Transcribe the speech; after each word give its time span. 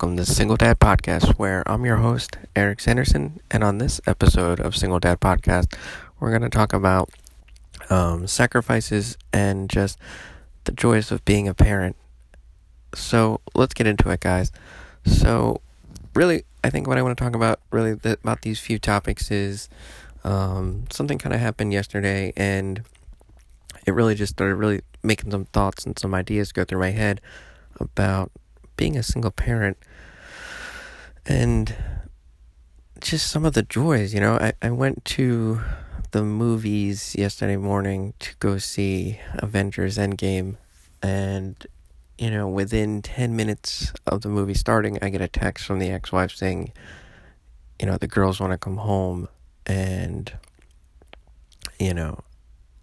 Welcome 0.00 0.16
to 0.16 0.24
the 0.24 0.32
Single 0.32 0.56
Dad 0.56 0.80
Podcast, 0.80 1.32
where 1.32 1.62
I'm 1.70 1.84
your 1.84 1.98
host, 1.98 2.38
Eric 2.56 2.80
Sanderson. 2.80 3.38
And 3.50 3.62
on 3.62 3.76
this 3.76 4.00
episode 4.06 4.58
of 4.58 4.74
Single 4.74 4.98
Dad 4.98 5.20
Podcast, 5.20 5.76
we're 6.18 6.30
going 6.30 6.40
to 6.40 6.48
talk 6.48 6.72
about 6.72 7.10
um, 7.90 8.26
sacrifices 8.26 9.18
and 9.30 9.68
just 9.68 9.98
the 10.64 10.72
joys 10.72 11.12
of 11.12 11.22
being 11.26 11.48
a 11.48 11.52
parent. 11.52 11.96
So 12.94 13.42
let's 13.54 13.74
get 13.74 13.86
into 13.86 14.08
it, 14.08 14.20
guys. 14.20 14.50
So, 15.04 15.60
really, 16.14 16.44
I 16.64 16.70
think 16.70 16.86
what 16.86 16.96
I 16.96 17.02
want 17.02 17.18
to 17.18 17.22
talk 17.22 17.36
about, 17.36 17.60
really, 17.70 17.90
about 18.02 18.40
these 18.40 18.58
few 18.58 18.78
topics 18.78 19.30
is 19.30 19.68
um, 20.24 20.84
something 20.90 21.18
kind 21.18 21.34
of 21.34 21.42
happened 21.42 21.74
yesterday, 21.74 22.32
and 22.38 22.84
it 23.86 23.92
really 23.92 24.14
just 24.14 24.32
started 24.32 24.54
really 24.54 24.80
making 25.02 25.30
some 25.30 25.44
thoughts 25.44 25.84
and 25.84 25.98
some 25.98 26.14
ideas 26.14 26.52
go 26.52 26.64
through 26.64 26.80
my 26.80 26.92
head 26.92 27.20
about 27.78 28.32
being 28.78 28.96
a 28.96 29.02
single 29.02 29.30
parent 29.30 29.76
and 31.26 31.74
just 33.00 33.28
some 33.30 33.44
of 33.44 33.54
the 33.54 33.62
joys, 33.62 34.12
you 34.14 34.20
know. 34.20 34.34
I, 34.34 34.52
I 34.62 34.70
went 34.70 35.04
to 35.06 35.60
the 36.10 36.22
movies 36.22 37.14
yesterday 37.16 37.56
morning 37.56 38.14
to 38.18 38.34
go 38.38 38.58
see 38.58 39.20
Avengers 39.34 39.96
Endgame 39.96 40.56
and 41.02 41.66
you 42.18 42.30
know, 42.30 42.46
within 42.46 43.00
10 43.00 43.34
minutes 43.34 43.94
of 44.06 44.20
the 44.20 44.28
movie 44.28 44.52
starting, 44.52 44.98
I 45.00 45.08
get 45.08 45.22
a 45.22 45.28
text 45.28 45.64
from 45.64 45.78
the 45.78 45.90
ex-wife 45.90 46.32
saying, 46.32 46.70
you 47.80 47.86
know, 47.86 47.96
the 47.96 48.06
girls 48.06 48.38
want 48.38 48.52
to 48.52 48.58
come 48.58 48.76
home 48.76 49.26
and 49.64 50.30
you 51.78 51.94
know, 51.94 52.20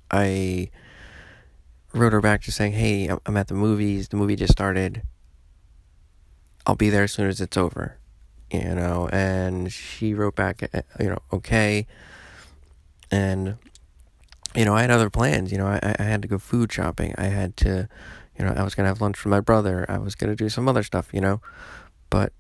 I 0.10 0.72
wrote 1.94 2.14
her 2.14 2.22
back 2.22 2.42
just 2.42 2.58
saying, 2.58 2.74
"Hey, 2.74 3.10
I'm 3.26 3.38
at 3.38 3.48
the 3.48 3.54
movies. 3.54 4.08
The 4.08 4.18
movie 4.18 4.36
just 4.36 4.54
started. 4.54 5.04
I'll 6.66 6.76
be 6.76 6.90
there 6.90 7.04
as 7.04 7.12
soon 7.12 7.28
as 7.28 7.40
it's 7.40 7.58
over, 7.58 7.98
you 8.52 8.76
know. 8.76 9.10
And 9.12 9.72
she 9.72 10.14
wrote 10.14 10.36
back, 10.36 10.70
uh, 10.74 10.82
you 11.00 11.10
know, 11.10 11.20
okay. 11.34 11.88
And, 13.12 13.58
you 14.56 14.66
know, 14.66 14.74
I 14.74 14.82
had 14.82 14.92
other 14.92 15.10
plans. 15.10 15.52
You 15.52 15.58
know, 15.58 15.68
I, 15.68 15.96
I 16.00 16.04
had 16.04 16.22
to 16.22 16.28
go 16.28 16.38
food 16.38 16.72
shopping. 16.72 17.14
I 17.18 17.26
had 17.26 17.56
to, 17.58 17.88
you 18.38 18.46
know, 18.46 18.54
I 18.56 18.64
was 18.64 18.76
going 18.76 18.86
to 18.86 18.90
have 18.90 19.02
lunch 19.02 19.24
with 19.24 19.32
my 19.32 19.40
brother. 19.40 19.86
I 19.90 19.98
was 19.98 20.16
going 20.16 20.30
to 20.30 20.36
do 20.36 20.50
some 20.50 20.68
other 20.68 20.84
stuff, 20.84 21.10
you 21.14 21.22
know. 21.22 21.42
But 22.10 22.34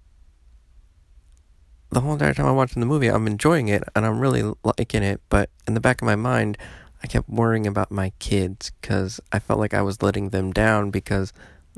the 1.89 2.01
whole 2.01 2.13
entire 2.13 2.33
time 2.33 2.47
I'm 2.47 2.55
watching 2.55 2.79
the 2.79 2.85
movie, 2.85 3.07
I'm 3.07 3.27
enjoying 3.27 3.67
it 3.69 3.83
and 3.95 4.05
I'm 4.05 4.19
really 4.19 4.43
liking 4.63 5.03
it. 5.03 5.21
But 5.29 5.49
in 5.67 5.73
the 5.73 5.79
back 5.79 6.01
of 6.01 6.05
my 6.05 6.15
mind, 6.15 6.57
I 7.01 7.07
kept 7.07 7.29
worrying 7.29 7.67
about 7.67 7.91
my 7.91 8.11
kids 8.19 8.71
because 8.81 9.21
I 9.31 9.39
felt 9.39 9.59
like 9.59 9.73
I 9.73 9.81
was 9.81 10.01
letting 10.01 10.29
them 10.29 10.51
down 10.51 10.89
because 10.89 11.31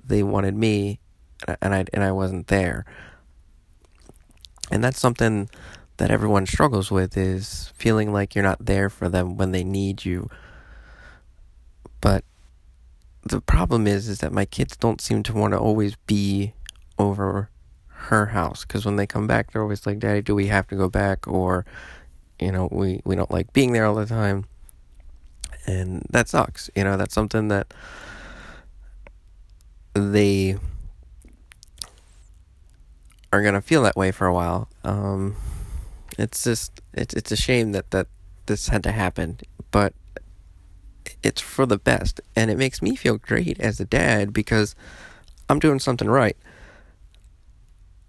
they 0.04 0.24
wanted 0.24 0.56
me 0.56 1.00
and 1.62 1.74
I 1.74 1.86
and 1.94 2.04
I 2.04 2.12
wasn't 2.12 2.48
there. 2.48 2.86
And 4.72 4.84
that's 4.84 5.00
something 5.00 5.50
that 5.98 6.12
everyone 6.12 6.46
struggles 6.46 6.90
with 6.90 7.18
is 7.18 7.72
feeling 7.76 8.14
like 8.14 8.34
you're 8.34 8.44
not 8.44 8.66
there 8.66 8.90
for 8.90 9.10
them 9.10 9.38
when 9.38 9.52
they 9.52 9.64
need 9.64 10.06
you. 10.06 10.30
But 12.02 12.24
the 13.24 13.42
problem 13.42 13.86
is 13.86 14.08
is 14.08 14.20
that 14.20 14.32
my 14.32 14.46
kids 14.46 14.78
don't 14.78 15.02
seem 15.02 15.24
to 15.24 15.34
want 15.34 15.54
to 15.54 15.60
always 15.60 15.96
be 16.08 16.54
over 16.98 17.50
her 17.88 18.28
house 18.28 18.64
because 18.64 18.86
when 18.86 18.96
they 18.96 19.06
come 19.06 19.28
back 19.28 19.52
they're 19.52 19.62
always 19.62 19.86
like 19.86 20.00
daddy 20.00 20.22
do 20.22 20.34
we 20.34 20.48
have 20.48 20.68
to 20.68 20.76
go 20.76 20.90
back? 20.90 21.28
Or 21.28 21.66
you 22.40 22.52
know 22.52 22.70
we 22.72 23.02
we 23.04 23.16
don't 23.16 23.32
like 23.32 23.52
being 23.52 23.74
there 23.74 23.86
all 23.86 23.96
the 23.96 24.06
time. 24.06 24.46
And 25.68 26.06
that 26.10 26.30
sucks. 26.30 26.70
You 26.76 26.86
know 26.86 26.96
that's 26.96 27.14
something 27.14 27.50
that 27.50 27.74
they 29.94 30.58
are 33.32 33.42
gonna 33.44 33.62
feel 33.62 33.84
that 33.84 33.96
way 33.96 34.12
for 34.12 34.28
a 34.28 34.34
while. 34.34 34.70
Um, 34.84 35.36
it's 36.18 36.44
just 36.44 36.82
it's 36.94 37.14
it's 37.14 37.32
a 37.32 37.38
shame 37.38 37.72
that 37.74 37.92
that 37.92 38.08
this 38.46 38.68
had 38.70 38.84
to 38.84 38.92
happen, 38.92 39.40
but 39.72 39.94
it's 41.24 41.42
for 41.42 41.66
the 41.66 41.78
best, 41.78 42.22
and 42.36 42.50
it 42.50 42.58
makes 42.58 42.82
me 42.82 42.96
feel 42.96 43.18
great 43.18 43.60
as 43.60 43.80
a 43.80 43.86
dad 43.86 44.34
because 44.34 44.76
I'm 45.50 45.60
doing 45.60 45.80
something 45.80 46.10
right. 46.10 46.38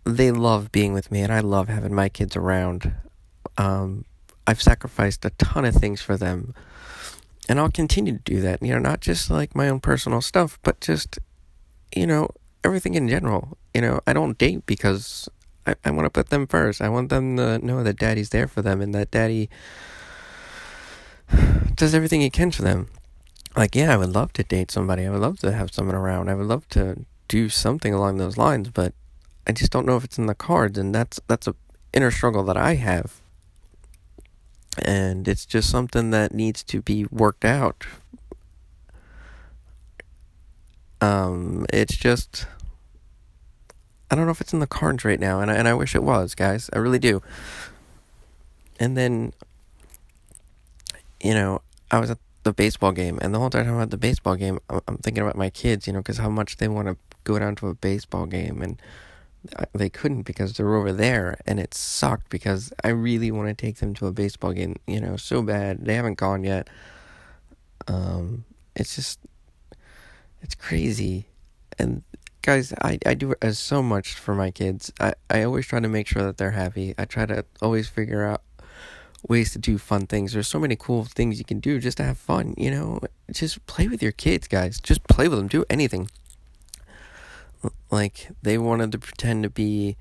They 0.05 0.31
love 0.31 0.73
being 0.73 0.93
with 0.93 1.11
me, 1.11 1.21
and 1.21 1.33
I 1.33 1.41
love 1.41 1.69
having 1.69 1.95
my 1.95 2.09
kids 2.09 2.37
around. 2.37 2.93
Um, 3.59 4.05
I've 4.47 4.63
sacrificed 4.63 5.25
a 5.25 5.31
ton 5.31 5.65
of 5.65 5.75
things 5.75 6.01
for 6.01 6.17
them, 6.17 6.55
and 7.49 7.61
I'll 7.61 7.71
continue 7.71 8.15
to 8.15 8.23
do 8.25 8.41
that. 8.41 8.63
You 8.63 8.73
know, 8.73 8.79
not 8.79 9.01
just 9.01 9.31
like 9.31 9.55
my 9.55 9.69
own 9.69 9.81
personal 9.81 10.21
stuff, 10.21 10.59
but 10.63 10.81
just 10.81 11.19
you 11.95 12.07
know 12.07 12.31
everything 12.65 12.95
in 12.95 13.09
general. 13.09 13.59
You 13.75 13.81
know, 13.81 14.01
I 14.07 14.13
don't 14.13 14.39
date 14.39 14.67
because 14.67 15.29
I, 15.67 15.75
I 15.85 15.91
want 15.91 16.07
to 16.07 16.11
put 16.11 16.31
them 16.31 16.47
first. 16.47 16.81
I 16.81 16.89
want 16.89 17.09
them 17.09 17.37
to 17.37 17.59
know 17.59 17.83
that 17.83 17.99
daddy's 17.99 18.31
there 18.31 18.49
for 18.49 18.63
them 18.63 18.81
and 18.81 18.95
that 18.95 19.11
daddy 19.11 19.49
does 21.75 21.95
everything 21.95 22.21
he 22.21 22.31
can 22.31 22.51
for 22.51 22.63
them. 22.63 22.89
Like, 23.57 23.75
yeah, 23.75 23.93
I 23.93 23.97
would 23.97 24.11
love 24.11 24.33
to 24.35 24.43
date 24.43 24.71
somebody. 24.71 25.07
I 25.07 25.11
would 25.11 25.21
love 25.21 25.39
to 25.41 25.53
have 25.53 25.73
someone 25.73 25.97
around. 25.97 26.29
I 26.29 26.35
would 26.35 26.47
love 26.47 26.69
to 26.71 27.05
do 27.29 27.49
something 27.49 27.95
along 27.95 28.19
those 28.19 28.37
lines, 28.37 28.71
but 28.71 28.93
I 29.47 29.53
just 29.53 29.73
don't 29.73 29.87
know 29.87 29.97
if 29.97 30.05
it's 30.05 30.19
in 30.19 30.27
the 30.27 30.35
cards 30.35 30.79
and 30.79 30.95
that's 30.95 31.21
that's 31.27 31.47
a 31.47 31.55
inner 31.93 32.11
struggle 32.11 32.45
that 32.45 32.57
I 32.57 32.75
have. 32.75 33.21
And 34.83 35.27
it's 35.27 35.45
just 35.45 35.69
something 35.69 36.11
that 36.11 36.33
needs 36.33 36.63
to 36.65 36.81
be 36.81 37.05
worked 37.11 37.45
out 37.45 37.87
um, 41.01 41.65
it's 41.73 41.97
just 41.97 42.47
I 44.11 44.17
don't 44.17 44.27
know 44.27 44.33
if 44.33 44.41
it's 44.41 44.53
in 44.53 44.59
the 44.59 44.67
cards 44.67 45.05
right 45.05 45.21
now, 45.21 45.41
and 45.41 45.51
I, 45.51 45.55
and 45.55 45.69
I 45.69 45.75
wish 45.75 45.95
it 45.95 46.03
was, 46.03 46.35
guys. 46.35 46.69
I 46.73 46.79
really 46.79 46.99
do. 46.99 47.23
And 48.79 48.97
then, 48.97 49.33
you 51.23 51.35
know, 51.35 51.63
I 51.91 52.01
was 52.01 52.11
at 52.11 52.19
the 52.43 52.53
baseball 52.53 52.93
game, 52.93 53.19
and 53.23 53.35
the 53.35 53.39
whole 53.39 53.51
time 53.51 53.69
I'm 53.69 53.81
at 53.81 53.91
the 53.91 53.97
baseball 53.97 54.35
game, 54.35 54.59
I'm 54.69 54.97
thinking 54.99 55.23
about 55.23 55.37
my 55.37 55.51
kids, 55.51 55.87
you 55.87 55.93
know, 55.93 56.01
because 56.01 56.19
how 56.19 56.31
much 56.31 56.57
they 56.57 56.69
want 56.69 56.89
to 56.89 56.97
go 57.25 57.39
down 57.39 57.55
to 57.57 57.69
a 57.69 57.75
baseball 57.75 58.27
game, 58.27 58.63
and 58.63 58.81
they 59.73 59.89
couldn't 59.89 60.23
because 60.23 60.57
they're 60.57 60.75
over 60.75 60.93
there, 60.93 61.39
and 61.47 61.61
it 61.61 61.75
sucked 61.75 62.31
because 62.31 62.73
I 62.83 62.89
really 62.89 63.31
want 63.31 63.49
to 63.49 63.55
take 63.55 63.77
them 63.77 63.95
to 63.95 64.07
a 64.07 64.13
baseball 64.13 64.53
game, 64.53 64.77
you 64.87 65.01
know, 65.01 65.17
so 65.17 65.43
bad. 65.43 65.85
They 65.85 65.95
haven't 65.95 66.19
gone 66.19 66.45
yet. 66.45 66.69
Um, 67.87 68.45
it's 68.75 68.97
just 68.97 69.21
it's 70.43 70.55
crazy. 70.55 71.27
And 71.79 72.03
guys, 72.43 72.73
I, 72.81 72.99
I 73.05 73.15
do 73.15 73.35
as 73.43 73.59
so 73.59 73.83
much 73.83 74.15
for 74.15 74.35
my 74.35 74.51
kids. 74.51 74.93
I, 75.01 75.15
I 75.29 75.43
always 75.43 75.67
try 75.67 75.81
to 75.81 75.89
make 75.89 76.07
sure 76.07 76.23
that 76.23 76.39
they're 76.39 76.53
happy. 76.53 76.95
I 76.99 77.05
try 77.05 77.27
to 77.27 77.45
always 77.61 77.89
figure 77.89 78.25
out 78.25 78.43
ways 79.29 79.53
to 79.53 79.59
do 79.59 79.79
fun 79.79 80.07
things. 80.07 80.33
There's 80.33 80.49
so 80.49 80.59
many 80.59 80.77
cool 80.77 81.05
things 81.05 81.39
you 81.39 81.45
can 81.45 81.61
do 81.61 81.79
just 81.79 81.99
to 81.99 82.05
have 82.05 82.19
fun, 82.19 82.55
you 82.57 82.71
know? 82.71 83.01
Just 83.31 83.65
play 83.67 83.89
with 83.89 84.03
your 84.03 84.13
kids, 84.13 84.49
guys. 84.49 84.81
Just 84.81 85.07
play 85.09 85.29
with 85.29 85.39
them. 85.39 85.49
Do 85.49 85.65
anything. 85.69 86.09
Like 87.91 88.29
they 88.43 88.57
wanted 88.57 88.93
to 88.93 88.99
pretend 88.99 89.43
to 89.43 89.51
be 89.51 89.97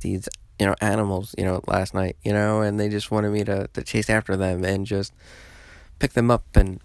these, 0.00 0.28
you 0.58 0.66
know, 0.66 0.74
animals, 0.80 1.34
you 1.38 1.44
know, 1.44 1.62
last 1.66 1.94
night, 1.94 2.16
you 2.24 2.32
know, 2.32 2.62
and 2.62 2.80
they 2.80 2.88
just 2.88 3.10
wanted 3.10 3.30
me 3.30 3.44
to, 3.44 3.68
to 3.72 3.82
chase 3.82 4.10
after 4.10 4.36
them 4.36 4.64
and 4.64 4.86
just 4.86 5.12
pick 5.98 6.14
them 6.14 6.30
up 6.30 6.44
and 6.56 6.80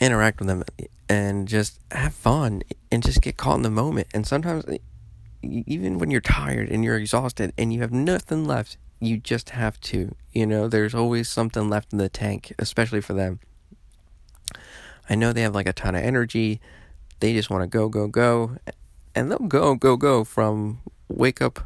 interact 0.00 0.40
with 0.40 0.48
them 0.48 0.64
and 1.08 1.46
just 1.46 1.78
have 1.90 2.14
fun 2.14 2.62
and 2.90 3.02
just 3.02 3.20
get 3.20 3.36
caught 3.36 3.56
in 3.56 3.62
the 3.62 3.70
moment. 3.70 4.08
And 4.14 4.26
sometimes, 4.26 4.64
even 5.42 5.98
when 5.98 6.10
you're 6.10 6.20
tired 6.20 6.70
and 6.70 6.82
you're 6.84 6.96
exhausted 6.96 7.52
and 7.56 7.72
you 7.72 7.80
have 7.80 7.92
nothing 7.92 8.44
left, 8.44 8.78
you 9.00 9.18
just 9.18 9.50
have 9.50 9.80
to. 9.80 10.14
You 10.32 10.46
know, 10.46 10.68
there's 10.68 10.94
always 10.94 11.28
something 11.28 11.68
left 11.68 11.92
in 11.92 11.98
the 11.98 12.08
tank, 12.08 12.52
especially 12.58 13.00
for 13.00 13.12
them. 13.12 13.40
I 15.08 15.14
know 15.14 15.32
they 15.32 15.42
have 15.42 15.54
like 15.54 15.68
a 15.68 15.72
ton 15.72 15.94
of 15.94 16.02
energy. 16.02 16.60
They 17.20 17.32
just 17.34 17.50
want 17.50 17.62
to 17.62 17.66
go, 17.66 17.88
go, 17.88 18.06
go. 18.06 18.56
And 19.14 19.30
they'll 19.30 19.38
go, 19.38 19.74
go, 19.74 19.96
go 19.96 20.24
from 20.24 20.80
wake 21.08 21.42
up 21.42 21.60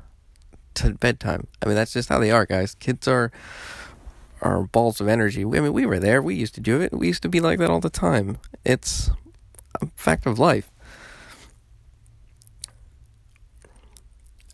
to 0.75 0.95
bedtime. 0.95 1.47
I 1.63 1.67
mean, 1.67 1.75
that's 1.75 1.93
just 1.93 2.09
how 2.09 2.19
they 2.19 2.31
are, 2.31 2.47
guys. 2.47 2.75
Kids 2.75 3.07
are 3.07 3.31
are 4.45 4.63
balls 4.65 5.01
of 5.01 5.09
energy. 5.09 5.43
I 5.43 5.47
mean, 5.47 5.73
we 5.73 5.87
were 5.87 5.99
there. 5.99 6.23
We 6.23 6.35
used 6.35 6.55
to 6.55 6.61
do 6.61 6.81
it. 6.81 6.93
We 6.93 7.09
used 7.09 7.23
to 7.23 7.29
be 7.29 7.41
like 7.41 7.59
that 7.59 7.71
all 7.71 7.81
the 7.81 7.91
time. 7.91 8.39
It's 8.65 9.11
a 9.81 9.87
fact 9.97 10.27
of 10.27 10.39
life. 10.39 10.71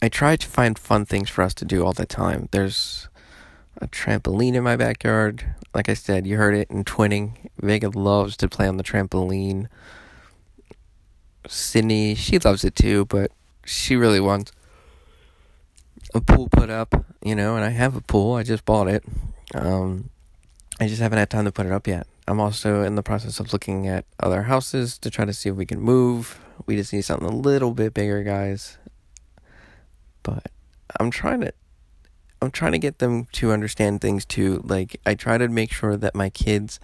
I 0.00 0.08
try 0.08 0.36
to 0.36 0.46
find 0.46 0.78
fun 0.78 1.04
things 1.04 1.28
for 1.28 1.42
us 1.42 1.52
to 1.54 1.64
do 1.64 1.84
all 1.84 1.92
the 1.92 2.06
time. 2.06 2.48
There's 2.52 3.08
a 3.80 3.88
trampoline 3.88 4.54
in 4.54 4.62
my 4.62 4.76
backyard. 4.76 5.54
Like 5.74 5.88
I 5.88 5.94
said, 5.94 6.26
you 6.26 6.36
heard 6.36 6.54
it 6.54 6.70
in 6.70 6.84
twinning. 6.84 7.32
Vega 7.60 7.90
loves 7.90 8.36
to 8.38 8.48
play 8.48 8.66
on 8.66 8.76
the 8.76 8.84
trampoline. 8.84 9.66
Sydney, 11.48 12.14
she 12.14 12.38
loves 12.38 12.64
it 12.64 12.76
too, 12.76 13.04
but 13.06 13.32
she 13.64 13.96
really 13.96 14.20
wants 14.20 14.52
a 16.14 16.20
pool 16.20 16.48
put 16.48 16.70
up, 16.70 17.04
you 17.22 17.34
know, 17.34 17.56
and 17.56 17.64
I 17.64 17.70
have 17.70 17.96
a 17.96 18.00
pool. 18.00 18.34
I 18.34 18.42
just 18.42 18.64
bought 18.64 18.88
it. 18.88 19.04
Um, 19.54 20.10
I 20.78 20.86
just 20.86 21.00
haven't 21.00 21.18
had 21.18 21.30
time 21.30 21.44
to 21.44 21.52
put 21.52 21.66
it 21.66 21.72
up 21.72 21.86
yet. 21.86 22.06
I'm 22.26 22.40
also 22.40 22.82
in 22.82 22.94
the 22.94 23.02
process 23.02 23.40
of 23.40 23.52
looking 23.52 23.88
at 23.88 24.04
other 24.20 24.44
houses 24.44 24.98
to 24.98 25.10
try 25.10 25.24
to 25.24 25.32
see 25.32 25.48
if 25.48 25.56
we 25.56 25.66
can 25.66 25.80
move. 25.80 26.40
We 26.66 26.76
just 26.76 26.92
need 26.92 27.02
something 27.02 27.28
a 27.28 27.34
little 27.34 27.72
bit 27.74 27.92
bigger, 27.92 28.22
guys. 28.22 28.78
But 30.22 30.46
I'm 30.98 31.10
trying 31.10 31.40
to 31.40 31.52
I'm 32.42 32.50
trying 32.50 32.72
to 32.72 32.78
get 32.78 32.98
them 32.98 33.26
to 33.32 33.52
understand 33.52 34.00
things 34.00 34.24
too. 34.24 34.62
Like 34.64 35.00
I 35.04 35.14
try 35.14 35.38
to 35.38 35.48
make 35.48 35.72
sure 35.72 35.96
that 35.96 36.14
my 36.14 36.30
kids 36.30 36.80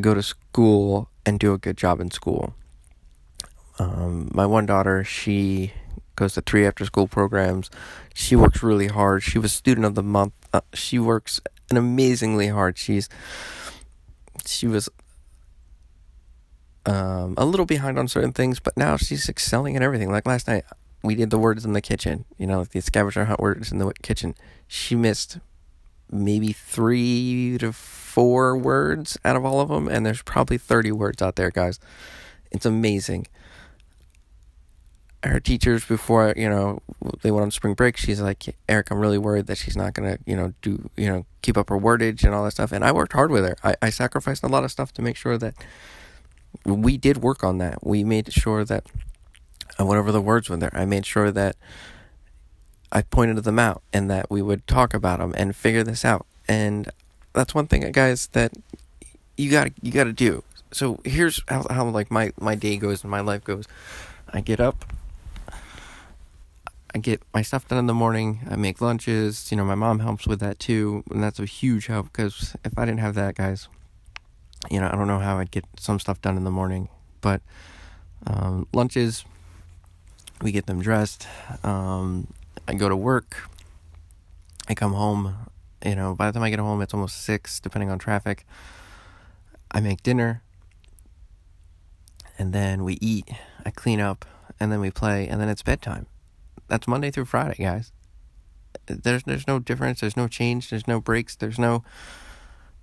go 0.00 0.14
to 0.14 0.22
school 0.22 1.08
and 1.26 1.40
do 1.40 1.52
a 1.52 1.58
good 1.58 1.76
job 1.76 2.00
in 2.00 2.10
school. 2.10 2.54
Um, 3.78 4.30
my 4.32 4.46
one 4.46 4.66
daughter, 4.66 5.02
she 5.02 5.72
goes 6.16 6.34
to 6.34 6.40
three 6.40 6.66
after 6.66 6.84
school 6.84 7.08
programs. 7.08 7.70
She 8.14 8.36
works 8.36 8.62
really 8.62 8.88
hard. 8.88 9.22
She 9.22 9.38
was 9.38 9.52
student 9.52 9.86
of 9.86 9.94
the 9.94 10.02
month. 10.02 10.32
Uh, 10.52 10.60
she 10.74 10.98
works 10.98 11.40
an 11.70 11.76
amazingly 11.76 12.48
hard. 12.48 12.76
She's 12.76 13.08
she 14.46 14.66
was 14.66 14.88
um, 16.86 17.34
a 17.36 17.44
little 17.44 17.66
behind 17.66 17.98
on 17.98 18.08
certain 18.08 18.32
things, 18.32 18.60
but 18.60 18.76
now 18.76 18.96
she's 18.96 19.28
excelling 19.28 19.74
in 19.74 19.82
everything. 19.82 20.10
Like 20.10 20.26
last 20.26 20.48
night, 20.48 20.64
we 21.02 21.14
did 21.14 21.30
the 21.30 21.38
words 21.38 21.64
in 21.64 21.72
the 21.72 21.80
kitchen, 21.80 22.24
you 22.38 22.46
know, 22.46 22.60
like 22.60 22.70
the 22.70 22.80
scavenger 22.80 23.24
hunt 23.24 23.40
words 23.40 23.72
in 23.72 23.78
the 23.78 23.92
kitchen. 24.02 24.34
She 24.66 24.94
missed 24.94 25.38
maybe 26.10 26.52
three 26.52 27.56
to 27.58 27.72
four 27.72 28.56
words 28.56 29.18
out 29.24 29.36
of 29.36 29.44
all 29.44 29.60
of 29.60 29.68
them, 29.68 29.88
and 29.88 30.04
there's 30.04 30.22
probably 30.22 30.58
30 30.58 30.92
words 30.92 31.22
out 31.22 31.36
there, 31.36 31.50
guys. 31.50 31.78
It's 32.50 32.66
amazing. 32.66 33.26
Her 35.22 35.40
teachers, 35.40 35.84
before, 35.84 36.32
you 36.36 36.48
know, 36.48 36.80
they 37.22 37.30
went 37.30 37.42
on 37.42 37.50
spring 37.50 37.74
break, 37.74 37.96
she's 37.96 38.20
like, 38.20 38.56
Eric, 38.68 38.90
I'm 38.90 38.98
really 38.98 39.18
worried 39.18 39.46
that 39.46 39.58
she's 39.58 39.76
not 39.76 39.94
to, 39.94 40.18
you 40.24 40.34
know, 40.34 40.54
do, 40.62 40.88
you 40.96 41.08
know, 41.08 41.26
keep 41.42 41.58
up 41.58 41.68
her 41.68 41.78
wordage 41.78 42.24
and 42.24 42.34
all 42.34 42.44
that 42.44 42.52
stuff. 42.52 42.72
And 42.72 42.84
I 42.84 42.92
worked 42.92 43.12
hard 43.12 43.30
with 43.30 43.44
her. 43.44 43.56
I, 43.62 43.74
I 43.82 43.90
sacrificed 43.90 44.42
a 44.42 44.48
lot 44.48 44.64
of 44.64 44.70
stuff 44.70 44.94
to 44.94 45.02
make 45.02 45.16
sure 45.16 45.36
that 45.36 45.54
we 46.64 46.96
did 46.96 47.18
work 47.18 47.44
on 47.44 47.58
that. 47.58 47.86
We 47.86 48.02
made 48.02 48.32
sure 48.32 48.64
that 48.64 48.86
and 49.78 49.88
whatever 49.88 50.12
the 50.12 50.20
words 50.20 50.48
were 50.48 50.56
there. 50.56 50.70
I 50.74 50.84
made 50.84 51.06
sure 51.06 51.30
that 51.30 51.56
I 52.92 53.02
pointed 53.02 53.42
them 53.44 53.58
out 53.58 53.82
and 53.92 54.10
that 54.10 54.30
we 54.30 54.42
would 54.42 54.66
talk 54.66 54.92
about 54.94 55.20
them 55.20 55.34
and 55.36 55.56
figure 55.56 55.82
this 55.82 56.04
out. 56.04 56.26
And 56.46 56.90
that's 57.32 57.54
one 57.54 57.66
thing, 57.66 57.90
guys, 57.92 58.26
that 58.28 58.52
you 59.36 59.50
got 59.50 59.70
you 59.82 59.90
got 59.90 60.04
to 60.04 60.12
do. 60.12 60.44
So 60.72 61.00
here's 61.04 61.42
how 61.48 61.66
how 61.70 61.88
like 61.88 62.10
my 62.10 62.32
my 62.38 62.54
day 62.54 62.76
goes 62.76 63.02
and 63.02 63.10
my 63.10 63.20
life 63.20 63.42
goes. 63.42 63.66
I 64.32 64.40
get 64.40 64.60
up. 64.60 64.84
I 66.92 66.98
get 66.98 67.22
my 67.32 67.42
stuff 67.42 67.68
done 67.68 67.78
in 67.78 67.86
the 67.86 67.94
morning. 67.94 68.40
I 68.50 68.56
make 68.56 68.80
lunches. 68.80 69.50
You 69.50 69.56
know, 69.56 69.64
my 69.64 69.76
mom 69.76 70.00
helps 70.00 70.26
with 70.26 70.40
that 70.40 70.58
too, 70.58 71.04
and 71.10 71.22
that's 71.22 71.38
a 71.38 71.44
huge 71.44 71.86
help 71.86 72.06
because 72.06 72.56
if 72.64 72.76
I 72.76 72.84
didn't 72.84 73.00
have 73.00 73.14
that, 73.14 73.36
guys, 73.36 73.68
you 74.70 74.80
know, 74.80 74.88
I 74.88 74.96
don't 74.96 75.06
know 75.06 75.20
how 75.20 75.38
I'd 75.38 75.52
get 75.52 75.64
some 75.78 76.00
stuff 76.00 76.20
done 76.20 76.36
in 76.36 76.44
the 76.44 76.50
morning. 76.50 76.88
But 77.20 77.42
um, 78.26 78.66
lunches, 78.72 79.24
we 80.42 80.50
get 80.50 80.66
them 80.66 80.82
dressed. 80.82 81.28
Um, 81.62 82.26
I 82.66 82.74
go 82.74 82.88
to 82.88 82.96
work. 82.96 83.48
I 84.68 84.74
come 84.74 84.92
home. 84.92 85.36
You 85.84 85.94
know, 85.94 86.14
by 86.14 86.26
the 86.26 86.32
time 86.32 86.42
I 86.42 86.50
get 86.50 86.58
home, 86.58 86.82
it's 86.82 86.92
almost 86.92 87.22
six, 87.22 87.60
depending 87.60 87.90
on 87.90 87.98
traffic. 87.98 88.44
I 89.70 89.80
make 89.80 90.02
dinner, 90.02 90.42
and 92.36 92.52
then 92.52 92.82
we 92.82 92.98
eat. 93.00 93.30
I 93.64 93.70
clean 93.70 94.00
up, 94.00 94.24
and 94.58 94.72
then 94.72 94.80
we 94.80 94.90
play, 94.90 95.28
and 95.28 95.40
then 95.40 95.48
it's 95.48 95.62
bedtime. 95.62 96.06
That's 96.70 96.86
Monday 96.86 97.10
through 97.10 97.24
Friday, 97.26 97.62
guys. 97.62 97.92
There's 98.86 99.24
there's 99.24 99.48
no 99.48 99.58
difference. 99.58 100.00
There's 100.00 100.16
no 100.16 100.28
change. 100.28 100.70
There's 100.70 100.86
no 100.86 101.00
breaks. 101.00 101.34
There's 101.34 101.58
no 101.58 101.82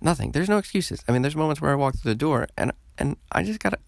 nothing. 0.00 0.32
There's 0.32 0.48
no 0.48 0.58
excuses. 0.58 1.02
I 1.08 1.12
mean, 1.12 1.22
there's 1.22 1.34
moments 1.34 1.62
where 1.62 1.72
I 1.72 1.74
walk 1.74 1.96
through 1.96 2.12
the 2.12 2.14
door, 2.14 2.46
and 2.58 2.72
and 2.98 3.16
I 3.32 3.42
just 3.42 3.60
gotta 3.60 3.78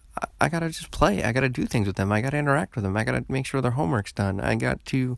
I 0.41 0.49
gotta 0.49 0.69
just 0.69 0.89
play. 0.89 1.23
I 1.23 1.31
gotta 1.31 1.49
do 1.49 1.67
things 1.67 1.85
with 1.85 1.97
them. 1.97 2.11
I 2.11 2.19
gotta 2.19 2.37
interact 2.37 2.75
with 2.75 2.83
them. 2.83 2.97
I 2.97 3.03
gotta 3.03 3.23
make 3.29 3.45
sure 3.45 3.61
their 3.61 3.71
homework's 3.71 4.11
done. 4.11 4.41
I 4.41 4.55
got 4.55 4.83
to 4.87 5.17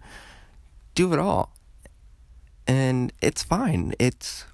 do 0.95 1.13
it 1.13 1.19
all. 1.19 1.53
And 2.68 3.13
it's 3.21 3.41
fine. 3.41 3.94
It's 4.00 4.45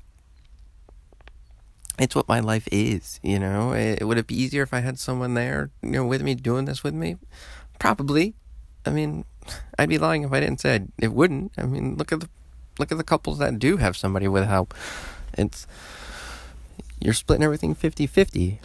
it's 1.97 2.15
what 2.15 2.27
my 2.27 2.39
life 2.39 2.67
is, 2.71 3.19
you 3.23 3.39
know. 3.39 3.73
It, 3.73 4.07
would 4.07 4.19
it 4.19 4.27
be 4.27 4.39
easier 4.39 4.61
if 4.61 4.75
I 4.75 4.79
had 4.79 4.99
someone 4.99 5.33
there, 5.33 5.71
you 5.81 5.89
know, 5.89 6.05
with 6.05 6.21
me 6.21 6.35
doing 6.35 6.65
this 6.65 6.83
with 6.83 6.93
me? 6.93 7.17
Probably. 7.79 8.35
I 8.85 8.91
mean, 8.91 9.25
I'd 9.77 9.89
be 9.89 9.97
lying 9.97 10.23
if 10.23 10.31
I 10.31 10.39
didn't 10.39 10.61
say 10.61 10.81
it 10.97 11.13
wouldn't. 11.13 11.51
I 11.57 11.63
mean, 11.63 11.95
look 11.95 12.11
at 12.11 12.19
the 12.21 12.29
look 12.77 12.91
at 12.91 12.97
the 12.97 13.03
couples 13.03 13.39
that 13.39 13.59
do 13.59 13.77
have 13.77 13.97
somebody 13.97 14.27
with 14.27 14.45
help. 14.45 14.73
It's 15.37 15.67
you're 16.99 17.13
splitting 17.13 17.43
everything 17.43 17.75
50-50 17.75 18.59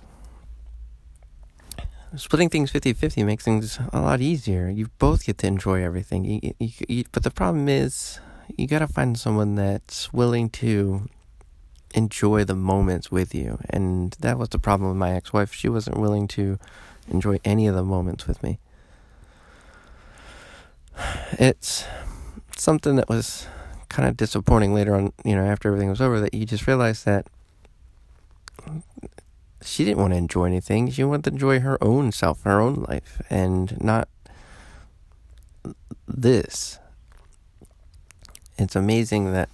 splitting 2.16 2.48
things 2.48 2.72
50-50 2.72 3.24
makes 3.24 3.44
things 3.44 3.78
a 3.92 4.00
lot 4.00 4.20
easier. 4.20 4.68
You 4.68 4.88
both 4.98 5.26
get 5.26 5.38
to 5.38 5.46
enjoy 5.46 5.82
everything. 5.82 6.24
You, 6.24 6.54
you, 6.58 6.70
you, 6.88 7.04
but 7.12 7.22
the 7.22 7.30
problem 7.30 7.68
is, 7.68 8.20
you 8.56 8.66
gotta 8.66 8.86
find 8.86 9.18
someone 9.18 9.54
that's 9.54 10.12
willing 10.12 10.50
to 10.50 11.08
enjoy 11.94 12.44
the 12.44 12.54
moments 12.54 13.10
with 13.10 13.34
you. 13.34 13.58
And 13.70 14.16
that 14.20 14.38
was 14.38 14.50
the 14.50 14.58
problem 14.58 14.90
with 14.90 14.98
my 14.98 15.12
ex-wife. 15.12 15.52
She 15.52 15.68
wasn't 15.68 15.98
willing 15.98 16.28
to 16.28 16.58
enjoy 17.08 17.40
any 17.44 17.66
of 17.66 17.74
the 17.74 17.84
moments 17.84 18.26
with 18.26 18.42
me. 18.42 18.58
It's 21.32 21.84
something 22.56 22.96
that 22.96 23.08
was 23.08 23.46
kind 23.88 24.08
of 24.08 24.16
disappointing 24.16 24.74
later 24.74 24.94
on, 24.94 25.12
you 25.24 25.36
know, 25.36 25.44
after 25.44 25.68
everything 25.68 25.88
was 25.88 26.00
over, 26.00 26.20
that 26.20 26.34
you 26.34 26.46
just 26.46 26.66
realized 26.66 27.04
that 27.04 27.26
she 29.62 29.84
didn't 29.84 29.98
want 29.98 30.12
to 30.12 30.16
enjoy 30.18 30.44
anything. 30.44 30.90
She 30.90 31.04
wanted 31.04 31.24
to 31.24 31.30
enjoy 31.30 31.60
her 31.60 31.82
own 31.82 32.12
self, 32.12 32.42
her 32.42 32.60
own 32.60 32.84
life, 32.88 33.20
and 33.30 33.80
not 33.80 34.08
this. 36.06 36.78
It's 38.58 38.76
amazing 38.76 39.32
that, 39.32 39.48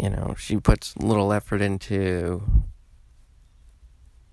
you 0.00 0.10
know, 0.10 0.34
she 0.38 0.56
puts 0.56 0.96
little 0.96 1.32
effort 1.32 1.60
into 1.60 2.42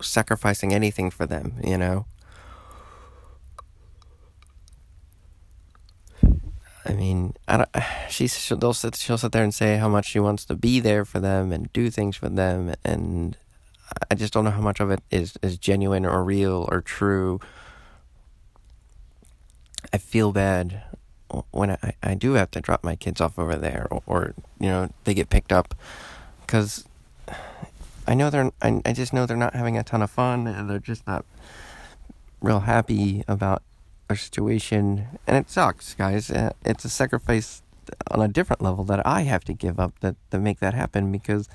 sacrificing 0.02 0.74
anything 0.74 1.12
for 1.12 1.26
them, 1.26 1.54
you 1.64 1.78
know? 1.78 2.06
I 6.90 6.94
mean, 6.94 7.36
I 7.48 7.58
don't, 7.58 7.70
she's, 8.10 8.38
she'll, 8.38 8.74
sit, 8.74 8.96
she'll 8.96 9.20
sit 9.20 9.32
there 9.32 9.44
and 9.44 9.54
say 9.54 9.78
how 9.78 9.88
much 9.88 10.08
she 10.08 10.20
wants 10.20 10.44
to 10.46 10.56
be 10.56 10.80
there 10.80 11.06
for 11.06 11.20
them 11.20 11.52
and 11.52 11.72
do 11.72 11.92
things 11.92 12.18
for 12.18 12.30
them, 12.30 12.74
and 12.84 13.38
I 14.10 14.16
just 14.16 14.34
don't 14.34 14.44
know 14.44 14.52
how 14.52 14.62
much 14.62 14.80
of 14.80 14.90
it 14.90 15.02
is, 15.12 15.38
is 15.44 15.58
genuine 15.58 16.06
or 16.06 16.24
real 16.24 16.68
or 16.72 16.82
true. 16.82 17.40
I 19.94 19.98
feel 19.98 20.32
bad 20.32 20.82
when 21.52 21.72
I, 21.72 21.94
I 22.02 22.16
do 22.16 22.34
have 22.34 22.50
to 22.52 22.62
drop 22.62 22.84
my 22.84 22.96
kids 22.96 23.22
off 23.22 23.38
over 23.38 23.56
there 23.56 23.88
or, 23.92 24.02
or 24.08 24.34
you 24.60 24.68
know, 24.68 24.90
they 25.04 25.14
get 25.14 25.30
picked 25.30 25.52
up 25.52 25.76
because 26.42 26.86
I 28.08 28.16
know 28.16 28.32
they're, 28.32 28.52
I, 28.64 28.82
I 28.84 28.94
just 28.94 29.14
know 29.14 29.28
they're 29.28 29.38
not 29.38 29.54
having 29.54 29.78
a 29.78 29.84
ton 29.84 30.02
of 30.02 30.10
fun 30.10 30.48
and 30.48 30.68
they're 30.68 30.80
just 30.80 31.06
not 31.06 31.24
real 32.42 32.62
happy 32.62 33.24
about 33.28 33.62
our 34.10 34.16
situation. 34.16 35.20
And 35.28 35.38
it 35.38 35.50
sucks, 35.50 35.94
guys. 35.94 36.32
Uh, 36.32 36.54
it's 36.66 36.84
a 36.84 36.90
sacrifice 36.90 37.62
on 38.12 38.22
a 38.22 38.28
different 38.28 38.62
level 38.62 38.84
that 38.86 39.06
I 39.06 39.22
have 39.22 39.44
to 39.46 39.54
give 39.54 39.80
up 39.80 40.00
that 40.00 40.16
to 40.32 40.40
make 40.40 40.60
that 40.60 40.74
happen 40.74 41.12
because 41.12 41.48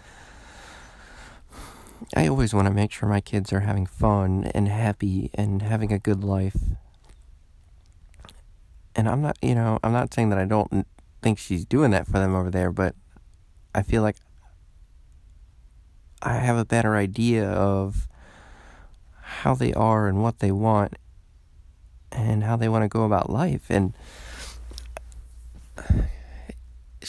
I 2.17 2.27
always 2.27 2.55
want 2.55 2.67
to 2.67 2.75
make 2.75 2.93
sure 2.93 3.09
my 3.09 3.21
kids 3.21 3.53
are 3.53 3.61
having 3.61 3.87
fun 3.87 4.51
and 4.55 4.69
happy 4.69 5.31
and 5.35 5.63
having 5.63 5.93
a 5.93 5.99
good 5.99 6.23
life. 6.23 6.57
And 8.97 9.09
I'm 9.09 9.23
not, 9.23 9.37
you 9.43 9.55
know, 9.55 9.79
I'm 9.83 9.93
not 9.93 10.15
saying 10.15 10.31
that 10.31 10.39
I 10.39 10.45
don't 10.45 10.87
think 11.23 11.39
she's 11.39 11.65
doing 11.65 11.91
that 11.91 12.07
for 12.07 12.19
them 12.19 12.35
over 12.35 12.51
there, 12.51 12.71
but 12.71 12.95
I 13.75 13.83
feel 13.83 14.03
like 14.03 14.17
I 16.23 16.35
have 16.35 16.57
a 16.57 16.65
better 16.65 16.95
idea 16.95 17.49
of 17.49 18.07
how 19.21 19.55
they 19.55 19.73
are 19.73 20.07
and 20.07 20.23
what 20.23 20.39
they 20.39 20.53
want 20.53 20.97
and 22.15 22.45
how 22.45 22.57
they 22.57 22.69
want 22.69 22.83
to 22.83 22.89
go 22.89 23.05
about 23.05 23.29
life. 23.29 23.67
And 23.69 23.93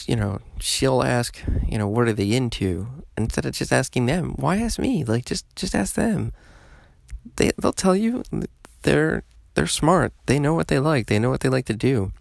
you 0.06 0.16
know, 0.16 0.40
she'll 0.58 1.02
ask, 1.02 1.42
you 1.66 1.78
know, 1.78 1.88
what 1.88 2.06
are 2.06 2.12
they 2.12 2.32
into? 2.32 2.88
Instead 3.16 3.46
of 3.46 3.54
just 3.54 3.72
asking 3.72 4.06
them, 4.06 4.34
why 4.36 4.58
ask 4.58 4.78
me? 4.78 5.04
Like, 5.04 5.24
just 5.24 5.46
just 5.56 5.74
ask 5.74 5.94
them. 5.94 6.32
They 7.36 7.52
they'll 7.58 7.72
tell 7.72 7.96
you. 7.96 8.22
They're 8.82 9.22
they're 9.54 9.66
smart. 9.66 10.12
They 10.26 10.38
know 10.38 10.54
what 10.54 10.68
they 10.68 10.78
like. 10.78 11.06
They 11.06 11.18
know 11.18 11.30
what 11.30 11.40
they 11.40 11.48
like 11.48 11.64
to 11.66 11.74
do. 11.74 12.12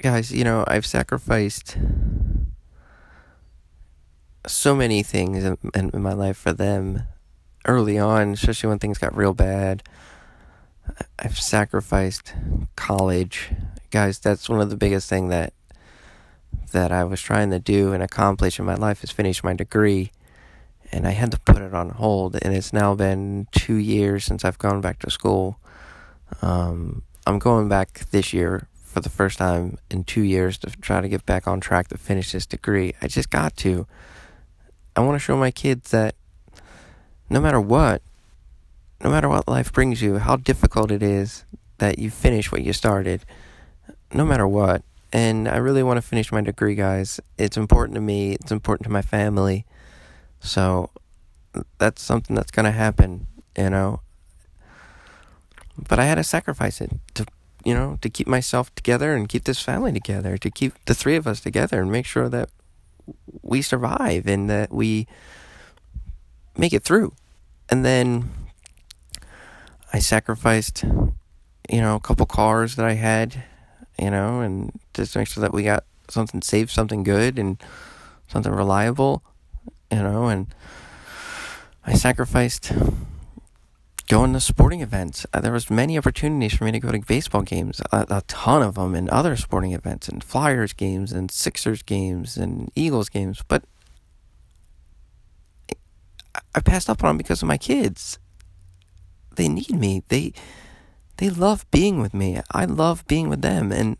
Guys, 0.00 0.32
you 0.32 0.44
know, 0.44 0.64
I've 0.66 0.86
sacrificed 0.86 1.76
so 4.46 4.74
many 4.74 5.02
things 5.02 5.44
in, 5.44 5.58
in, 5.74 5.90
in 5.90 6.02
my 6.02 6.12
life 6.12 6.36
for 6.36 6.52
them 6.52 7.02
early 7.68 7.98
on, 7.98 8.32
especially 8.32 8.70
when 8.70 8.78
things 8.78 8.98
got 8.98 9.14
real 9.14 9.34
bad. 9.34 9.82
I've 11.18 11.38
sacrificed 11.38 12.34
college. 12.74 13.50
Guys, 13.90 14.18
that's 14.18 14.48
one 14.48 14.60
of 14.60 14.70
the 14.70 14.76
biggest 14.76 15.08
thing 15.08 15.28
that 15.28 15.52
that 16.72 16.90
I 16.90 17.04
was 17.04 17.20
trying 17.20 17.50
to 17.50 17.58
do 17.58 17.92
and 17.92 18.02
accomplish 18.02 18.58
in 18.58 18.64
my 18.64 18.74
life 18.74 19.04
is 19.04 19.10
finish 19.10 19.44
my 19.44 19.54
degree. 19.54 20.10
And 20.90 21.06
I 21.06 21.10
had 21.10 21.30
to 21.32 21.40
put 21.40 21.62
it 21.62 21.74
on 21.74 21.90
hold 21.90 22.36
and 22.40 22.54
it's 22.54 22.72
now 22.72 22.94
been 22.94 23.46
2 23.52 23.74
years 23.74 24.24
since 24.24 24.44
I've 24.44 24.58
gone 24.58 24.80
back 24.80 24.98
to 25.00 25.10
school. 25.10 25.58
Um, 26.40 27.02
I'm 27.26 27.38
going 27.38 27.68
back 27.68 28.06
this 28.10 28.32
year 28.32 28.68
for 28.82 29.00
the 29.00 29.10
first 29.10 29.38
time 29.38 29.78
in 29.90 30.04
2 30.04 30.22
years 30.22 30.56
to 30.58 30.70
try 30.70 31.02
to 31.02 31.08
get 31.08 31.26
back 31.26 31.46
on 31.46 31.60
track 31.60 31.88
to 31.88 31.98
finish 31.98 32.32
this 32.32 32.46
degree. 32.46 32.94
I 33.02 33.08
just 33.08 33.28
got 33.28 33.56
to. 33.58 33.86
I 34.96 35.00
want 35.00 35.14
to 35.14 35.20
show 35.20 35.36
my 35.36 35.50
kids 35.50 35.90
that 35.90 36.14
no 37.30 37.40
matter 37.40 37.60
what, 37.60 38.02
no 39.02 39.10
matter 39.10 39.28
what 39.28 39.46
life 39.48 39.72
brings 39.72 40.02
you, 40.02 40.18
how 40.18 40.36
difficult 40.36 40.90
it 40.90 41.02
is 41.02 41.44
that 41.78 41.98
you 41.98 42.10
finish 42.10 42.50
what 42.50 42.62
you 42.62 42.72
started, 42.72 43.24
no 44.12 44.24
matter 44.24 44.46
what. 44.46 44.82
And 45.12 45.48
I 45.48 45.56
really 45.56 45.82
want 45.82 45.96
to 45.96 46.02
finish 46.02 46.30
my 46.32 46.40
degree, 46.40 46.74
guys. 46.74 47.20
It's 47.38 47.56
important 47.56 47.94
to 47.94 48.00
me, 48.00 48.32
it's 48.34 48.52
important 48.52 48.84
to 48.84 48.92
my 48.92 49.02
family. 49.02 49.64
So 50.40 50.90
that's 51.78 52.02
something 52.02 52.36
that's 52.36 52.50
going 52.50 52.64
to 52.64 52.72
happen, 52.72 53.26
you 53.56 53.70
know. 53.70 54.00
But 55.88 55.98
I 55.98 56.04
had 56.04 56.16
to 56.16 56.24
sacrifice 56.24 56.80
it 56.80 56.90
to, 57.14 57.26
you 57.64 57.72
know, 57.72 57.98
to 58.02 58.10
keep 58.10 58.26
myself 58.26 58.74
together 58.74 59.14
and 59.14 59.28
keep 59.28 59.44
this 59.44 59.62
family 59.62 59.92
together, 59.92 60.36
to 60.36 60.50
keep 60.50 60.72
the 60.84 60.94
three 60.94 61.16
of 61.16 61.26
us 61.26 61.40
together 61.40 61.80
and 61.80 61.90
make 61.90 62.06
sure 62.06 62.28
that 62.28 62.50
we 63.42 63.62
survive 63.62 64.26
and 64.26 64.50
that 64.50 64.72
we 64.72 65.06
make 66.58 66.72
it 66.72 66.82
through. 66.82 67.14
And 67.70 67.84
then 67.84 68.30
I 69.92 70.00
sacrificed, 70.00 70.84
you 70.84 71.80
know, 71.80 71.94
a 71.94 72.00
couple 72.00 72.26
cars 72.26 72.76
that 72.76 72.84
I 72.84 72.94
had, 72.94 73.44
you 73.98 74.10
know, 74.10 74.40
and 74.40 74.78
just 74.94 75.14
to 75.14 75.20
make 75.20 75.28
sure 75.28 75.40
that 75.40 75.54
we 75.54 75.62
got 75.62 75.84
something 76.08 76.42
safe, 76.42 76.70
something 76.70 77.02
good, 77.02 77.38
and 77.38 77.62
something 78.26 78.52
reliable, 78.52 79.22
you 79.90 80.02
know, 80.02 80.26
and 80.26 80.46
I 81.86 81.94
sacrificed 81.94 82.72
going 84.08 84.32
to 84.32 84.40
sporting 84.40 84.80
events. 84.80 85.26
Uh, 85.32 85.40
there 85.40 85.52
was 85.52 85.70
many 85.70 85.96
opportunities 85.98 86.54
for 86.54 86.64
me 86.64 86.72
to 86.72 86.80
go 86.80 86.90
to 86.90 86.98
baseball 87.00 87.42
games, 87.42 87.80
a, 87.92 88.06
a, 88.08 88.22
ton 88.26 88.62
of 88.62 88.74
them, 88.74 88.94
and 88.94 89.08
other 89.10 89.36
sporting 89.36 89.72
events, 89.72 90.08
and 90.08 90.24
Flyers 90.24 90.72
games, 90.72 91.12
and 91.12 91.30
Sixers 91.30 91.82
games, 91.82 92.36
and 92.36 92.72
Eagles 92.74 93.10
games, 93.10 93.42
but 93.46 93.64
I 96.54 96.60
passed 96.60 96.90
up 96.90 97.04
on 97.04 97.16
because 97.16 97.42
of 97.42 97.48
my 97.48 97.58
kids 97.58 98.18
they 99.38 99.48
need 99.48 99.70
me. 99.70 100.02
They 100.08 100.34
they 101.16 101.30
love 101.30 101.64
being 101.70 102.00
with 102.00 102.12
me. 102.12 102.40
I 102.50 102.66
love 102.66 103.06
being 103.06 103.30
with 103.30 103.40
them 103.40 103.72
and 103.72 103.96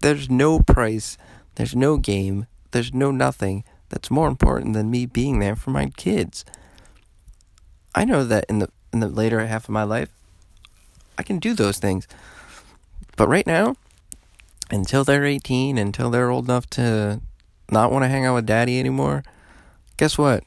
there's 0.00 0.28
no 0.28 0.60
price, 0.60 1.16
there's 1.54 1.74
no 1.74 1.96
game, 1.96 2.46
there's 2.72 2.92
no 2.92 3.10
nothing 3.10 3.64
that's 3.88 4.10
more 4.10 4.28
important 4.28 4.74
than 4.74 4.90
me 4.90 5.06
being 5.06 5.38
there 5.38 5.56
for 5.56 5.70
my 5.70 5.86
kids. 5.96 6.44
I 7.94 8.04
know 8.04 8.22
that 8.24 8.44
in 8.48 8.58
the 8.58 8.68
in 8.92 9.00
the 9.00 9.08
later 9.08 9.46
half 9.46 9.64
of 9.64 9.70
my 9.70 9.84
life 9.84 10.10
I 11.16 11.22
can 11.22 11.38
do 11.38 11.54
those 11.54 11.78
things. 11.78 12.06
But 13.16 13.28
right 13.28 13.46
now, 13.46 13.74
until 14.70 15.02
they're 15.02 15.24
18, 15.24 15.78
until 15.78 16.10
they're 16.10 16.30
old 16.30 16.44
enough 16.44 16.68
to 16.70 17.20
not 17.70 17.90
want 17.90 18.04
to 18.04 18.08
hang 18.08 18.24
out 18.24 18.34
with 18.34 18.46
daddy 18.46 18.78
anymore, 18.78 19.24
guess 19.96 20.16
what? 20.16 20.44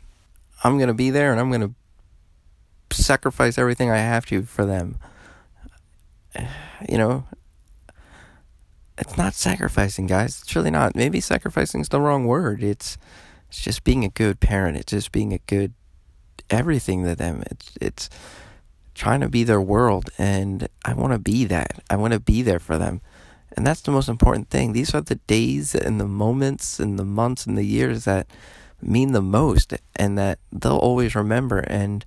I'm 0.63 0.77
going 0.77 0.87
to 0.87 0.93
be 0.93 1.09
there 1.09 1.31
and 1.31 1.39
I'm 1.39 1.49
going 1.49 1.61
to 1.61 2.95
sacrifice 2.95 3.57
everything 3.57 3.89
I 3.89 3.97
have 3.97 4.25
to 4.27 4.43
for 4.43 4.65
them. 4.65 4.97
You 6.87 6.97
know, 6.97 7.25
it's 8.97 9.17
not 9.17 9.33
sacrificing, 9.33 10.07
guys. 10.07 10.41
It's 10.41 10.55
really 10.55 10.71
not. 10.71 10.95
Maybe 10.95 11.19
sacrificing 11.19 11.81
is 11.81 11.89
the 11.89 12.01
wrong 12.01 12.25
word. 12.25 12.63
It's 12.63 12.97
it's 13.49 13.61
just 13.61 13.83
being 13.83 14.05
a 14.05 14.09
good 14.09 14.39
parent. 14.39 14.77
It's 14.77 14.91
just 14.91 15.11
being 15.11 15.33
a 15.33 15.39
good 15.39 15.73
everything 16.49 17.03
to 17.03 17.15
them. 17.15 17.43
It's 17.47 17.73
it's 17.81 18.09
trying 18.93 19.21
to 19.21 19.29
be 19.29 19.43
their 19.43 19.61
world 19.61 20.09
and 20.17 20.67
I 20.85 20.93
want 20.93 21.13
to 21.13 21.19
be 21.19 21.45
that. 21.45 21.83
I 21.89 21.95
want 21.95 22.13
to 22.13 22.19
be 22.19 22.41
there 22.41 22.59
for 22.59 22.77
them. 22.77 23.01
And 23.57 23.67
that's 23.67 23.81
the 23.81 23.91
most 23.91 24.07
important 24.07 24.49
thing. 24.49 24.71
These 24.71 24.93
are 24.95 25.01
the 25.01 25.15
days 25.15 25.75
and 25.75 25.99
the 25.99 26.07
moments 26.07 26.79
and 26.79 26.97
the 26.97 27.05
months 27.05 27.45
and 27.45 27.57
the 27.57 27.65
years 27.65 28.05
that 28.05 28.27
mean 28.83 29.11
the 29.11 29.21
most 29.21 29.73
and 29.95 30.17
that 30.17 30.39
they'll 30.51 30.77
always 30.77 31.15
remember 31.15 31.59
and 31.59 32.05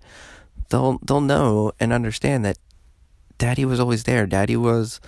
they'll 0.70 0.98
they'll 0.98 1.20
know 1.20 1.72
and 1.78 1.92
understand 1.92 2.44
that 2.44 2.58
daddy 3.38 3.64
was 3.64 3.80
always 3.80 4.04
there. 4.04 4.26
Daddy 4.26 4.56
was 4.56 5.00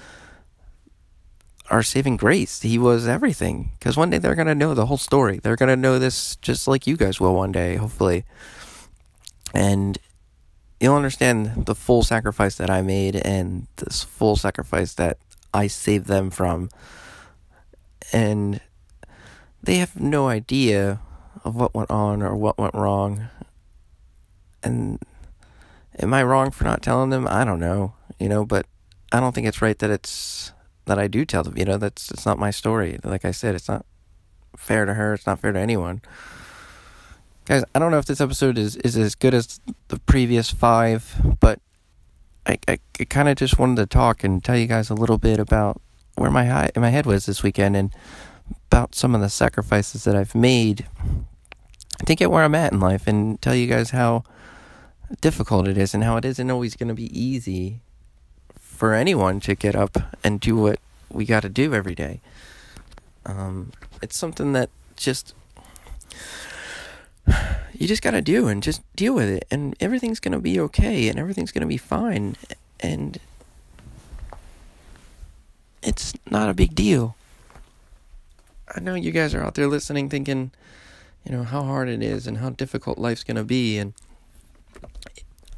our 1.70 1.82
saving 1.82 2.16
grace. 2.16 2.62
He 2.62 2.78
was 2.78 3.08
everything. 3.08 3.72
Because 3.78 3.96
one 3.96 4.10
day 4.10 4.18
they're 4.18 4.34
going 4.34 4.46
to 4.46 4.54
know 4.54 4.74
the 4.74 4.86
whole 4.86 4.98
story. 4.98 5.38
They're 5.38 5.56
going 5.56 5.68
to 5.68 5.76
know 5.76 5.98
this 5.98 6.36
just 6.36 6.68
like 6.68 6.86
you 6.86 6.96
guys 6.96 7.20
will 7.20 7.34
one 7.34 7.52
day, 7.52 7.76
hopefully. 7.76 8.24
And 9.54 9.98
you'll 10.80 10.96
understand 10.96 11.66
the 11.66 11.74
full 11.74 12.02
sacrifice 12.02 12.56
that 12.56 12.70
I 12.70 12.82
made 12.82 13.16
and 13.16 13.66
this 13.76 14.02
full 14.02 14.36
sacrifice 14.36 14.94
that 14.94 15.18
I 15.52 15.66
saved 15.66 16.06
them 16.06 16.30
from. 16.30 16.68
And 18.12 18.60
they 19.62 19.76
have 19.78 20.00
no 20.00 20.28
idea 20.28 21.00
of 21.46 21.56
what 21.56 21.74
went 21.74 21.90
on 21.90 22.22
or 22.22 22.36
what 22.36 22.58
went 22.58 22.74
wrong. 22.74 23.28
And 24.62 24.98
Am 25.98 26.12
I 26.12 26.22
wrong 26.22 26.50
for 26.50 26.64
not 26.64 26.82
telling 26.82 27.10
them? 27.10 27.26
I 27.26 27.44
don't 27.44 27.60
know, 27.60 27.94
you 28.18 28.28
know, 28.28 28.44
but 28.44 28.66
I 29.12 29.20
don't 29.20 29.34
think 29.34 29.46
it's 29.46 29.62
right 29.62 29.78
that 29.78 29.90
it's 29.90 30.52
that 30.84 30.98
I 30.98 31.08
do 31.08 31.24
tell 31.24 31.42
them. 31.42 31.56
You 31.56 31.64
know, 31.64 31.78
that's 31.78 32.10
it's 32.10 32.26
not 32.26 32.38
my 32.38 32.50
story. 32.50 32.98
Like 33.02 33.24
I 33.24 33.30
said, 33.30 33.54
it's 33.54 33.68
not 33.68 33.86
fair 34.56 34.84
to 34.84 34.94
her. 34.94 35.14
It's 35.14 35.26
not 35.26 35.40
fair 35.40 35.52
to 35.52 35.58
anyone. 35.58 36.02
Guys, 37.46 37.64
I 37.74 37.78
don't 37.78 37.90
know 37.90 37.98
if 37.98 38.06
this 38.06 38.20
episode 38.20 38.58
is, 38.58 38.76
is 38.76 38.96
as 38.96 39.14
good 39.14 39.32
as 39.32 39.60
the 39.88 40.00
previous 40.00 40.50
five, 40.50 41.36
but 41.40 41.60
I, 42.44 42.58
I, 42.66 42.78
I 43.00 43.04
kind 43.04 43.28
of 43.28 43.36
just 43.36 43.58
wanted 43.58 43.76
to 43.76 43.86
talk 43.86 44.24
and 44.24 44.42
tell 44.44 44.56
you 44.56 44.66
guys 44.66 44.90
a 44.90 44.94
little 44.94 45.18
bit 45.18 45.38
about 45.38 45.80
where 46.16 46.30
my 46.30 46.46
high, 46.46 46.70
my 46.76 46.90
head 46.90 47.06
was 47.06 47.26
this 47.26 47.42
weekend 47.42 47.76
and 47.76 47.94
about 48.70 48.94
some 48.96 49.14
of 49.14 49.20
the 49.20 49.28
sacrifices 49.30 50.04
that 50.04 50.16
I've 50.16 50.34
made 50.34 50.86
to 52.04 52.14
get 52.14 52.30
where 52.30 52.44
I'm 52.44 52.54
at 52.54 52.72
in 52.72 52.80
life 52.80 53.06
and 53.06 53.40
tell 53.40 53.54
you 53.54 53.66
guys 53.66 53.90
how 53.90 54.24
difficult 55.20 55.68
it 55.68 55.78
is 55.78 55.94
and 55.94 56.04
how 56.04 56.16
it 56.16 56.24
isn't 56.24 56.50
always 56.50 56.76
going 56.76 56.88
to 56.88 56.94
be 56.94 57.18
easy 57.18 57.80
for 58.58 58.92
anyone 58.92 59.40
to 59.40 59.54
get 59.54 59.74
up 59.74 59.96
and 60.22 60.40
do 60.40 60.56
what 60.56 60.78
we 61.10 61.24
got 61.24 61.40
to 61.40 61.48
do 61.48 61.72
every 61.74 61.94
day. 61.94 62.20
Um, 63.24 63.72
it's 64.02 64.16
something 64.16 64.52
that 64.52 64.68
just 64.96 65.34
you 67.72 67.86
just 67.86 68.02
got 68.02 68.12
to 68.12 68.22
do 68.22 68.48
and 68.48 68.62
just 68.62 68.82
deal 68.94 69.14
with 69.14 69.28
it 69.28 69.46
and 69.50 69.74
everything's 69.80 70.20
going 70.20 70.32
to 70.32 70.38
be 70.38 70.60
okay 70.60 71.08
and 71.08 71.18
everything's 71.18 71.52
going 71.52 71.62
to 71.62 71.66
be 71.66 71.78
fine 71.78 72.36
and 72.80 73.18
it's 75.82 76.12
not 76.30 76.48
a 76.50 76.54
big 76.54 76.74
deal. 76.74 77.16
I 78.74 78.80
know 78.80 78.94
you 78.94 79.12
guys 79.12 79.34
are 79.34 79.42
out 79.42 79.54
there 79.54 79.68
listening 79.68 80.08
thinking, 80.08 80.50
you 81.26 81.36
know, 81.36 81.42
how 81.42 81.62
hard 81.62 81.88
it 81.88 82.02
is 82.02 82.26
and 82.26 82.38
how 82.38 82.50
difficult 82.50 82.98
life's 82.98 83.24
going 83.24 83.36
to 83.36 83.44
be 83.44 83.78
and 83.78 83.94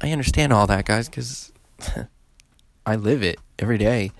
I 0.01 0.11
understand 0.11 0.53
all 0.53 0.65
that, 0.67 0.85
guys, 0.85 1.09
because 1.09 1.51
I 2.85 2.95
live 2.95 3.21
it 3.21 3.37
every 3.57 3.77
day. 3.77 4.11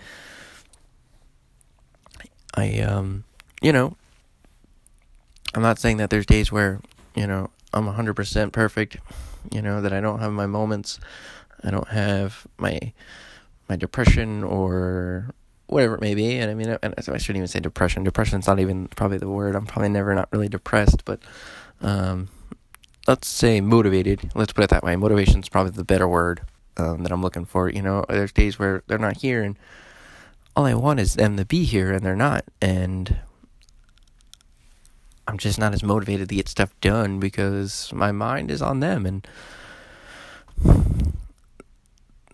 I, 2.55 2.79
um, 2.79 3.23
you 3.61 3.71
know, 3.71 3.95
I'm 5.53 5.61
not 5.61 5.79
saying 5.79 5.97
that 5.97 6.09
there's 6.09 6.25
days 6.25 6.51
where, 6.51 6.81
you 7.15 7.25
know, 7.25 7.49
I'm 7.73 7.85
100% 7.85 8.51
perfect, 8.51 8.97
you 9.51 9.61
know, 9.61 9.81
that 9.81 9.93
I 9.93 10.01
don't 10.01 10.19
have 10.19 10.33
my 10.33 10.47
moments. 10.47 10.99
I 11.63 11.71
don't 11.71 11.87
have 11.89 12.47
my 12.57 12.93
my 13.67 13.75
depression 13.75 14.43
or 14.43 15.29
whatever 15.69 15.95
it 15.95 16.01
may 16.01 16.15
be. 16.15 16.37
And 16.37 16.51
I 16.51 16.53
mean, 16.55 16.71
I, 16.71 16.89
I 16.97 17.17
shouldn't 17.17 17.37
even 17.37 17.47
say 17.47 17.59
depression. 17.59 18.03
Depression's 18.03 18.47
not 18.47 18.59
even 18.59 18.87
probably 18.89 19.17
the 19.19 19.29
word. 19.29 19.55
I'm 19.55 19.65
probably 19.65 19.89
never 19.89 20.15
not 20.15 20.29
really 20.31 20.49
depressed, 20.49 21.05
but 21.05 21.19
um, 21.81 22.29
let's 23.07 23.27
say 23.27 23.61
motivated. 23.61 24.31
Let's 24.35 24.53
put 24.53 24.63
it 24.65 24.69
that 24.71 24.83
way. 24.83 24.95
Motivation 24.95 25.41
is 25.41 25.49
probably 25.49 25.71
the 25.71 25.85
better 25.85 26.07
word. 26.07 26.41
um, 26.77 27.03
that 27.03 27.11
I'm 27.11 27.21
looking 27.21 27.45
for. 27.45 27.69
You 27.69 27.81
know, 27.81 28.05
there's 28.09 28.31
days 28.31 28.57
where 28.57 28.83
they're 28.87 28.97
not 28.97 29.17
here, 29.17 29.43
and 29.43 29.57
all 30.55 30.65
I 30.65 30.73
want 30.73 30.99
is 30.99 31.15
them 31.15 31.37
to 31.37 31.45
be 31.45 31.63
here, 31.65 31.91
and 31.91 32.03
they're 32.05 32.15
not, 32.15 32.45
and 32.61 33.17
I'm 35.27 35.37
just 35.37 35.59
not 35.59 35.73
as 35.73 35.83
motivated 35.83 36.29
to 36.29 36.35
get 36.35 36.49
stuff 36.49 36.73
done 36.81 37.19
because 37.19 37.91
my 37.93 38.11
mind 38.11 38.49
is 38.51 38.61
on 38.61 38.79
them, 38.79 39.05
and 39.05 39.27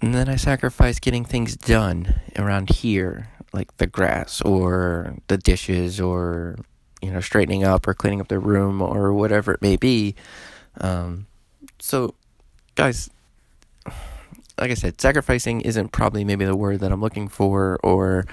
and 0.05 0.13
then 0.13 0.29
I 0.29 0.35
sacrifice 0.35 0.99
getting 0.99 1.25
things 1.25 1.55
done 1.55 2.13
around 2.37 2.69
here, 2.69 3.29
like 3.53 3.75
the 3.77 3.87
grass 3.87 4.39
or 4.39 5.17
the 5.29 5.37
dishes 5.37 5.99
or 5.99 6.57
you 7.01 7.09
know 7.09 7.19
straightening 7.19 7.63
up 7.63 7.87
or 7.87 7.95
cleaning 7.95 8.21
up 8.21 8.27
the 8.27 8.37
room 8.37 8.83
or 8.83 9.11
whatever 9.13 9.53
it 9.53 9.63
may 9.63 9.77
be. 9.77 10.13
Um, 10.79 11.25
so, 11.79 12.13
guys, 12.75 13.09
like 14.59 14.69
I 14.69 14.75
said, 14.75 15.01
sacrificing 15.01 15.61
isn't 15.61 15.91
probably 15.91 16.23
maybe 16.23 16.45
the 16.45 16.55
word 16.55 16.81
that 16.81 16.91
I'm 16.91 17.01
looking 17.01 17.27
for 17.27 17.79
or 17.81 18.27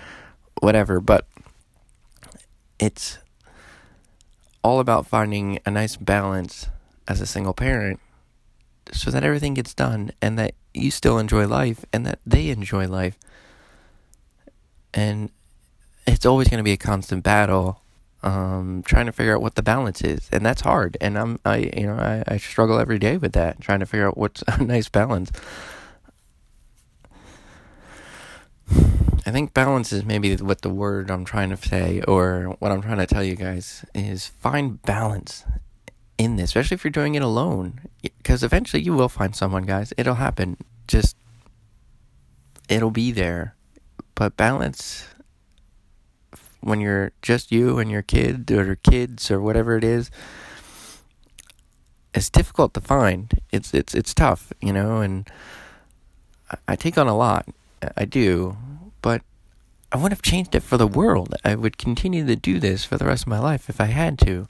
whatever, 0.60 1.00
but 1.00 1.26
it's 2.78 3.16
all 4.62 4.78
about 4.78 5.06
finding 5.06 5.58
a 5.64 5.70
nice 5.70 5.96
balance 5.96 6.66
as 7.08 7.22
a 7.22 7.26
single 7.26 7.54
parent 7.54 7.98
so 8.92 9.10
that 9.10 9.24
everything 9.24 9.54
gets 9.54 9.72
done 9.72 10.12
and 10.20 10.38
that 10.38 10.52
you 10.74 10.90
still 10.90 11.18
enjoy 11.18 11.46
life 11.46 11.84
and 11.92 12.06
that 12.06 12.18
they 12.26 12.48
enjoy 12.48 12.86
life. 12.86 13.18
And 14.94 15.30
it's 16.06 16.26
always 16.26 16.48
going 16.48 16.58
to 16.58 16.64
be 16.64 16.72
a 16.72 16.76
constant 16.76 17.22
battle 17.22 17.80
um, 18.22 18.82
trying 18.84 19.06
to 19.06 19.12
figure 19.12 19.34
out 19.34 19.42
what 19.42 19.56
the 19.56 19.62
balance 19.62 20.02
is, 20.02 20.28
and 20.30 20.44
that's 20.46 20.60
hard. 20.60 20.96
And 21.00 21.18
I'm, 21.18 21.40
I, 21.44 21.70
you 21.76 21.86
know, 21.86 21.94
I, 21.94 22.22
I 22.26 22.36
struggle 22.36 22.78
every 22.78 22.98
day 22.98 23.16
with 23.16 23.32
that, 23.32 23.60
trying 23.60 23.80
to 23.80 23.86
figure 23.86 24.06
out 24.06 24.16
what's 24.16 24.44
a 24.48 24.62
nice 24.62 24.88
balance. 24.88 25.32
I 29.24 29.30
think 29.30 29.54
balance 29.54 29.92
is 29.92 30.04
maybe 30.04 30.34
what 30.36 30.62
the 30.62 30.70
word 30.70 31.10
I'm 31.10 31.24
trying 31.24 31.50
to 31.50 31.56
say, 31.56 32.00
or 32.02 32.56
what 32.58 32.72
I'm 32.72 32.82
trying 32.82 32.98
to 32.98 33.06
tell 33.06 33.22
you 33.24 33.36
guys 33.36 33.84
is 33.94 34.26
find 34.26 34.82
balance 34.82 35.44
in 36.22 36.36
this, 36.36 36.50
especially 36.50 36.76
if 36.76 36.84
you're 36.84 36.90
doing 36.90 37.14
it 37.14 37.22
alone, 37.22 37.80
because 38.02 38.42
eventually 38.42 38.82
you 38.82 38.92
will 38.92 39.08
find 39.08 39.34
someone, 39.34 39.64
guys. 39.64 39.92
It'll 39.96 40.16
happen. 40.16 40.56
Just 40.86 41.16
it'll 42.68 42.90
be 42.90 43.12
there, 43.12 43.54
but 44.14 44.36
balance 44.36 45.06
when 46.60 46.80
you're 46.80 47.12
just 47.22 47.50
you 47.50 47.78
and 47.78 47.90
your 47.90 48.02
kid 48.02 48.50
or 48.52 48.76
kids 48.76 49.30
or 49.30 49.40
whatever 49.40 49.76
it 49.76 49.82
is 49.82 50.12
it's 52.14 52.30
difficult 52.30 52.74
to 52.74 52.80
find. 52.80 53.40
It's 53.50 53.72
it's 53.74 53.94
it's 53.94 54.14
tough 54.14 54.52
you 54.60 54.72
know 54.72 55.00
and 55.00 55.28
I 56.68 56.76
take 56.76 56.98
on 56.98 57.08
a 57.08 57.16
lot. 57.16 57.46
I 57.96 58.04
do. 58.04 58.56
But 59.00 59.22
I 59.90 59.96
wouldn't 59.96 60.12
have 60.12 60.22
changed 60.22 60.54
it 60.54 60.62
for 60.62 60.76
the 60.76 60.86
world. 60.86 61.34
I 61.44 61.54
would 61.54 61.78
continue 61.78 62.26
to 62.26 62.36
do 62.36 62.60
this 62.60 62.84
for 62.84 62.96
the 62.96 63.06
rest 63.06 63.24
of 63.24 63.28
my 63.28 63.38
life 63.38 63.68
if 63.68 63.80
I 63.80 63.86
had 63.86 64.18
to 64.20 64.46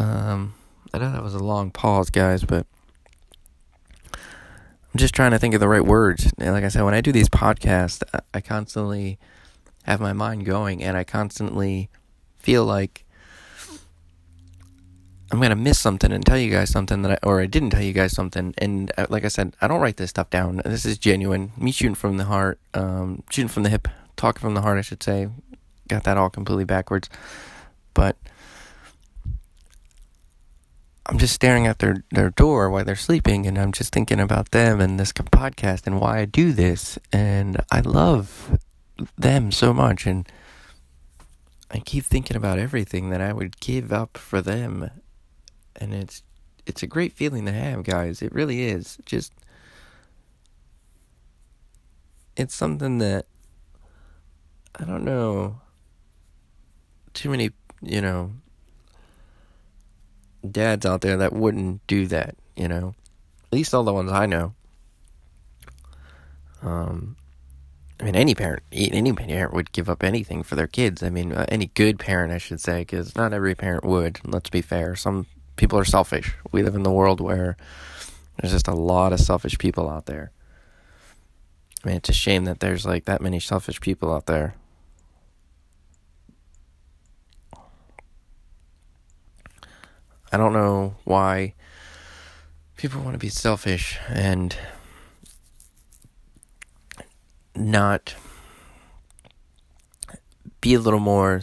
um 0.00 0.54
I 0.92 0.98
know 0.98 1.12
that 1.12 1.22
was 1.22 1.34
a 1.34 1.38
long 1.38 1.70
pause 1.70 2.10
guys 2.10 2.44
but 2.44 2.66
I'm 4.92 4.98
just 4.98 5.14
trying 5.14 5.30
to 5.30 5.38
think 5.38 5.54
of 5.54 5.60
the 5.60 5.68
right 5.68 5.84
words. 5.84 6.32
And 6.38 6.52
like 6.52 6.64
I 6.64 6.68
said, 6.68 6.82
when 6.82 6.94
I 6.94 7.00
do 7.00 7.12
these 7.12 7.28
podcasts, 7.28 8.02
I 8.34 8.40
constantly 8.40 9.20
have 9.84 10.00
my 10.00 10.12
mind 10.12 10.44
going 10.46 10.82
and 10.82 10.96
I 10.96 11.04
constantly 11.04 11.88
feel 12.38 12.64
like 12.64 13.04
I'm 15.30 15.38
going 15.38 15.50
to 15.50 15.56
miss 15.56 15.78
something 15.78 16.10
and 16.10 16.26
tell 16.26 16.38
you 16.38 16.50
guys 16.50 16.70
something 16.70 17.02
that 17.02 17.12
I, 17.12 17.18
or 17.22 17.40
I 17.40 17.46
didn't 17.46 17.70
tell 17.70 17.82
you 17.82 17.92
guys 17.92 18.12
something. 18.12 18.52
And 18.58 18.90
uh, 18.98 19.06
like 19.08 19.24
I 19.24 19.28
said, 19.28 19.54
I 19.60 19.68
don't 19.68 19.80
write 19.80 19.96
this 19.96 20.10
stuff 20.10 20.28
down. 20.28 20.60
This 20.64 20.84
is 20.84 20.98
genuine. 20.98 21.52
Me 21.56 21.70
shooting 21.70 21.94
from 21.94 22.16
the 22.16 22.24
heart, 22.24 22.58
um, 22.74 23.22
shooting 23.30 23.48
from 23.48 23.62
the 23.62 23.68
hip, 23.68 23.86
talking 24.16 24.40
from 24.40 24.54
the 24.54 24.62
heart, 24.62 24.78
I 24.78 24.82
should 24.82 25.04
say. 25.04 25.28
Got 25.86 26.02
that 26.02 26.16
all 26.16 26.30
completely 26.30 26.64
backwards. 26.64 27.08
But 27.94 28.16
I'm 31.10 31.18
just 31.18 31.34
staring 31.34 31.66
at 31.66 31.80
their, 31.80 32.04
their 32.12 32.30
door 32.30 32.70
while 32.70 32.84
they're 32.84 32.94
sleeping 32.94 33.44
and 33.44 33.58
I'm 33.58 33.72
just 33.72 33.92
thinking 33.92 34.20
about 34.20 34.52
them 34.52 34.80
and 34.80 34.98
this 34.98 35.12
podcast 35.12 35.84
and 35.88 36.00
why 36.00 36.20
I 36.20 36.24
do 36.24 36.52
this. 36.52 37.00
And 37.12 37.60
I 37.68 37.80
love 37.80 38.56
them 39.18 39.50
so 39.50 39.74
much. 39.74 40.06
And 40.06 40.30
I 41.68 41.80
keep 41.80 42.04
thinking 42.04 42.36
about 42.36 42.60
everything 42.60 43.10
that 43.10 43.20
I 43.20 43.32
would 43.32 43.58
give 43.58 43.92
up 43.92 44.16
for 44.16 44.40
them. 44.40 44.88
And 45.74 45.92
it's, 45.92 46.22
it's 46.64 46.84
a 46.84 46.86
great 46.86 47.12
feeling 47.12 47.44
to 47.46 47.52
have, 47.52 47.82
guys. 47.82 48.22
It 48.22 48.32
really 48.32 48.68
is. 48.68 48.96
Just, 49.04 49.32
it's 52.36 52.54
something 52.54 52.98
that, 52.98 53.26
I 54.78 54.84
don't 54.84 55.04
know, 55.04 55.60
too 57.14 57.30
many, 57.30 57.50
you 57.82 58.00
know, 58.00 58.30
dads 60.48 60.86
out 60.86 61.00
there 61.00 61.16
that 61.18 61.32
wouldn't 61.32 61.86
do 61.86 62.06
that, 62.06 62.36
you 62.56 62.68
know. 62.68 62.94
At 63.44 63.56
least 63.56 63.74
all 63.74 63.84
the 63.84 63.92
ones 63.92 64.12
I 64.12 64.26
know. 64.26 64.54
Um, 66.62 67.16
I 67.98 68.04
mean, 68.04 68.16
any 68.16 68.34
parent, 68.34 68.62
any 68.72 69.12
parent 69.12 69.52
would 69.52 69.72
give 69.72 69.90
up 69.90 70.02
anything 70.02 70.42
for 70.42 70.54
their 70.56 70.66
kids. 70.66 71.02
I 71.02 71.10
mean, 71.10 71.32
uh, 71.32 71.46
any 71.48 71.66
good 71.66 71.98
parent, 71.98 72.32
I 72.32 72.38
should 72.38 72.60
say, 72.60 72.80
because 72.80 73.14
not 73.14 73.32
every 73.32 73.54
parent 73.54 73.84
would. 73.84 74.20
Let's 74.24 74.50
be 74.50 74.62
fair. 74.62 74.96
Some 74.96 75.26
people 75.56 75.78
are 75.78 75.84
selfish. 75.84 76.34
We 76.52 76.62
live 76.62 76.74
in 76.74 76.82
the 76.82 76.90
world 76.90 77.20
where 77.20 77.56
there's 78.38 78.52
just 78.52 78.68
a 78.68 78.74
lot 78.74 79.12
of 79.12 79.20
selfish 79.20 79.58
people 79.58 79.90
out 79.90 80.06
there. 80.06 80.32
I 81.84 81.88
mean, 81.88 81.96
it's 81.96 82.08
a 82.08 82.14
shame 82.14 82.44
that 82.44 82.60
there's 82.60 82.86
like 82.86 83.04
that 83.06 83.20
many 83.20 83.40
selfish 83.40 83.80
people 83.80 84.12
out 84.12 84.26
there. 84.26 84.54
I 90.32 90.36
don't 90.36 90.52
know 90.52 90.94
why 91.04 91.54
people 92.76 93.00
want 93.02 93.14
to 93.14 93.18
be 93.18 93.28
selfish 93.28 93.98
and 94.08 94.56
not 97.54 98.14
be 100.60 100.74
a 100.74 100.80
little 100.80 101.00
more 101.00 101.40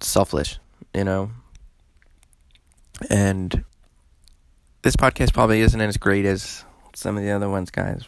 selfish, 0.00 0.58
you 0.94 1.04
know? 1.04 1.30
And 3.10 3.64
this 4.82 4.96
podcast 4.96 5.32
probably 5.34 5.60
isn't 5.60 5.80
as 5.80 5.96
great 5.96 6.24
as 6.24 6.64
some 6.94 7.16
of 7.16 7.22
the 7.22 7.30
other 7.30 7.48
ones, 7.48 7.70
guys. 7.70 8.04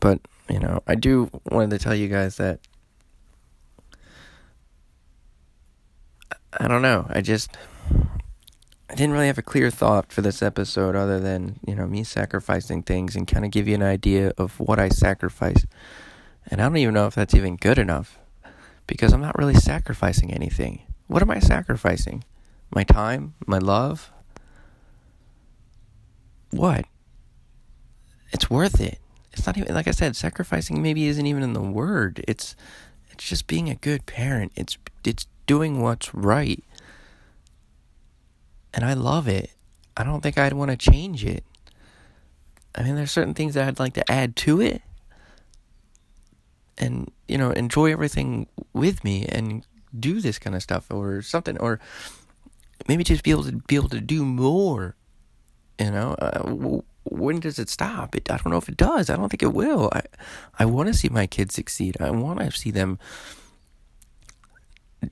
But, 0.00 0.20
you 0.48 0.58
know, 0.58 0.82
I 0.86 0.94
do 0.94 1.30
wanted 1.50 1.70
to 1.70 1.78
tell 1.78 1.94
you 1.94 2.08
guys 2.08 2.36
that 2.36 2.60
I 6.58 6.68
don't 6.68 6.82
know. 6.82 7.06
I 7.08 7.20
just 7.20 7.56
I 8.88 8.94
didn't 8.94 9.12
really 9.12 9.26
have 9.26 9.38
a 9.38 9.42
clear 9.42 9.70
thought 9.70 10.12
for 10.12 10.22
this 10.22 10.42
episode 10.42 10.94
other 10.94 11.18
than, 11.18 11.58
you 11.66 11.74
know, 11.74 11.86
me 11.86 12.04
sacrificing 12.04 12.82
things 12.82 13.16
and 13.16 13.26
kind 13.26 13.44
of 13.44 13.50
give 13.50 13.66
you 13.66 13.74
an 13.74 13.82
idea 13.82 14.32
of 14.38 14.60
what 14.60 14.78
I 14.78 14.88
sacrifice. 14.90 15.66
And 16.48 16.60
I 16.60 16.64
don't 16.64 16.76
even 16.76 16.94
know 16.94 17.06
if 17.06 17.14
that's 17.14 17.34
even 17.34 17.56
good 17.56 17.78
enough 17.78 18.18
because 18.86 19.12
I'm 19.12 19.20
not 19.20 19.36
really 19.36 19.54
sacrificing 19.54 20.32
anything. 20.32 20.82
What 21.08 21.20
am 21.22 21.30
I 21.30 21.40
sacrificing? 21.40 22.22
My 22.72 22.84
time? 22.84 23.34
My 23.44 23.58
love? 23.58 24.12
What? 26.50 26.84
It's 28.32 28.48
worth 28.48 28.80
it. 28.80 28.98
It's 29.32 29.46
not 29.46 29.58
even 29.58 29.74
like 29.74 29.88
I 29.88 29.92
said, 29.92 30.14
sacrificing 30.14 30.80
maybe 30.80 31.06
isn't 31.06 31.26
even 31.26 31.42
in 31.42 31.52
the 31.52 31.60
word. 31.60 32.24
It's 32.26 32.54
it's 33.10 33.28
just 33.28 33.48
being 33.48 33.68
a 33.68 33.74
good 33.74 34.06
parent. 34.06 34.52
It's 34.54 34.78
it's 35.04 35.26
doing 35.46 35.80
what's 35.80 36.14
right 36.14 36.62
and 38.76 38.84
I 38.84 38.92
love 38.92 39.26
it. 39.26 39.50
I 39.96 40.04
don't 40.04 40.20
think 40.20 40.36
I'd 40.36 40.52
want 40.52 40.70
to 40.70 40.76
change 40.76 41.24
it. 41.24 41.42
I 42.74 42.82
mean, 42.82 42.94
there's 42.94 43.10
certain 43.10 43.32
things 43.32 43.54
that 43.54 43.66
I'd 43.66 43.78
like 43.78 43.94
to 43.94 44.08
add 44.08 44.36
to 44.36 44.60
it, 44.60 44.82
and 46.76 47.10
you 47.26 47.38
know, 47.38 47.50
enjoy 47.50 47.90
everything 47.90 48.46
with 48.74 49.02
me 49.02 49.24
and 49.24 49.66
do 49.98 50.20
this 50.20 50.38
kind 50.38 50.54
of 50.54 50.62
stuff 50.62 50.90
or 50.90 51.22
something, 51.22 51.58
or 51.58 51.80
maybe 52.86 53.02
just 53.02 53.24
be 53.24 53.30
able 53.30 53.44
to 53.44 53.52
be 53.52 53.76
able 53.76 53.88
to 53.88 54.00
do 54.00 54.26
more. 54.26 54.94
You 55.80 55.90
know, 55.90 56.14
uh, 56.18 56.82
when 57.04 57.40
does 57.40 57.58
it 57.58 57.70
stop? 57.70 58.14
It, 58.14 58.30
I 58.30 58.36
don't 58.36 58.50
know 58.50 58.58
if 58.58 58.68
it 58.68 58.76
does. 58.76 59.08
I 59.08 59.16
don't 59.16 59.30
think 59.30 59.42
it 59.42 59.54
will. 59.54 59.90
I 59.94 60.02
I 60.58 60.66
want 60.66 60.88
to 60.88 60.94
see 60.94 61.08
my 61.08 61.26
kids 61.26 61.54
succeed. 61.54 61.96
I 61.98 62.10
want 62.10 62.40
to 62.40 62.50
see 62.52 62.70
them 62.70 62.98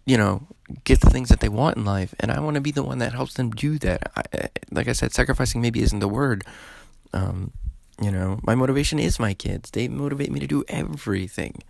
you 0.06 0.16
know, 0.16 0.46
get 0.84 1.00
the 1.00 1.10
things 1.10 1.28
that 1.30 1.40
they 1.40 1.48
want 1.48 1.76
in 1.76 1.84
life. 1.84 2.14
And 2.20 2.30
I 2.30 2.40
want 2.40 2.54
to 2.54 2.60
be 2.60 2.70
the 2.70 2.82
one 2.82 2.98
that 2.98 3.12
helps 3.12 3.34
them 3.34 3.50
do 3.50 3.78
that. 3.78 4.12
I, 4.16 4.48
like 4.70 4.88
I 4.88 4.92
said, 4.92 5.12
sacrificing 5.12 5.60
maybe 5.60 5.82
isn't 5.82 5.98
the 5.98 6.08
word. 6.08 6.44
Um, 7.12 7.52
you 8.00 8.10
know, 8.10 8.40
my 8.42 8.54
motivation 8.54 8.98
is 8.98 9.18
my 9.18 9.34
kids. 9.34 9.70
They 9.70 9.88
motivate 9.88 10.30
me 10.30 10.40
to 10.40 10.46
do 10.46 10.64
everything. 10.68 11.62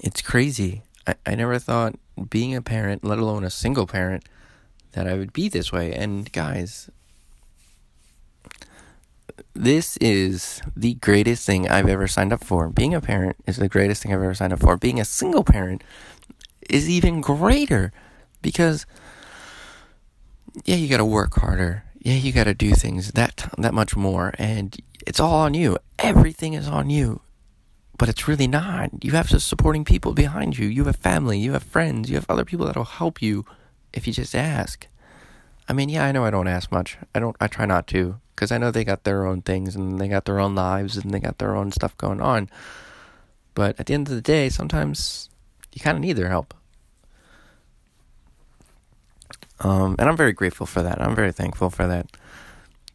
It's 0.00 0.22
crazy. 0.22 0.82
I, 1.06 1.14
I 1.26 1.34
never 1.34 1.58
thought 1.58 1.96
being 2.30 2.54
a 2.54 2.62
parent, 2.62 3.04
let 3.04 3.18
alone 3.18 3.44
a 3.44 3.50
single 3.50 3.86
parent, 3.86 4.24
that 4.92 5.06
I 5.06 5.14
would 5.14 5.32
be 5.32 5.48
this 5.48 5.72
way. 5.72 5.92
And 5.92 6.30
guys, 6.32 6.90
this 9.54 9.96
is 9.98 10.62
the 10.76 10.94
greatest 10.94 11.46
thing 11.46 11.68
I've 11.68 11.88
ever 11.88 12.06
signed 12.06 12.32
up 12.32 12.44
for. 12.44 12.68
Being 12.68 12.94
a 12.94 13.00
parent 13.00 13.36
is 13.46 13.56
the 13.56 13.68
greatest 13.68 14.02
thing 14.02 14.12
I've 14.12 14.22
ever 14.22 14.34
signed 14.34 14.52
up 14.52 14.60
for. 14.60 14.76
Being 14.76 15.00
a 15.00 15.04
single 15.04 15.44
parent 15.44 15.82
is 16.68 16.88
even 16.88 17.20
greater 17.20 17.92
because 18.40 18.86
yeah, 20.64 20.76
you 20.76 20.88
got 20.88 20.98
to 20.98 21.04
work 21.04 21.34
harder. 21.34 21.84
Yeah, 22.00 22.14
you 22.14 22.32
got 22.32 22.44
to 22.44 22.54
do 22.54 22.72
things 22.72 23.12
that 23.12 23.48
that 23.58 23.74
much 23.74 23.96
more 23.96 24.34
and 24.38 24.76
it's 25.06 25.20
all 25.20 25.34
on 25.34 25.54
you. 25.54 25.78
Everything 25.98 26.54
is 26.54 26.68
on 26.68 26.90
you. 26.90 27.20
But 27.98 28.08
it's 28.08 28.26
really 28.26 28.48
not. 28.48 29.04
You 29.04 29.12
have 29.12 29.28
supporting 29.28 29.84
people 29.84 30.12
behind 30.12 30.58
you. 30.58 30.66
You 30.66 30.84
have 30.84 30.96
family, 30.96 31.38
you 31.38 31.52
have 31.52 31.62
friends, 31.62 32.10
you 32.10 32.16
have 32.16 32.26
other 32.28 32.44
people 32.44 32.66
that'll 32.66 32.84
help 32.84 33.22
you 33.22 33.44
if 33.92 34.06
you 34.06 34.12
just 34.12 34.34
ask. 34.34 34.88
I 35.68 35.72
mean, 35.72 35.88
yeah, 35.88 36.04
I 36.04 36.12
know 36.12 36.24
I 36.24 36.30
don't 36.30 36.48
ask 36.48 36.72
much. 36.72 36.98
I 37.14 37.20
don't 37.20 37.36
I 37.40 37.46
try 37.46 37.66
not 37.66 37.86
to 37.88 38.20
because 38.34 38.50
I 38.50 38.58
know 38.58 38.70
they 38.70 38.84
got 38.84 39.04
their 39.04 39.26
own 39.26 39.42
things 39.42 39.76
and 39.76 40.00
they 40.00 40.08
got 40.08 40.24
their 40.24 40.40
own 40.40 40.54
lives 40.54 40.96
and 40.96 41.12
they 41.12 41.20
got 41.20 41.38
their 41.38 41.54
own 41.54 41.72
stuff 41.72 41.96
going 41.96 42.20
on. 42.20 42.48
But 43.54 43.78
at 43.78 43.86
the 43.86 43.94
end 43.94 44.08
of 44.08 44.14
the 44.14 44.22
day, 44.22 44.48
sometimes 44.48 45.28
you 45.72 45.80
kind 45.80 45.96
of 45.96 46.00
need 46.00 46.14
their 46.14 46.28
help. 46.28 46.54
Um, 49.60 49.94
and 49.98 50.08
I'm 50.08 50.16
very 50.16 50.32
grateful 50.32 50.66
for 50.66 50.82
that. 50.82 51.00
I'm 51.00 51.14
very 51.14 51.32
thankful 51.32 51.70
for 51.70 51.86
that. 51.86 52.06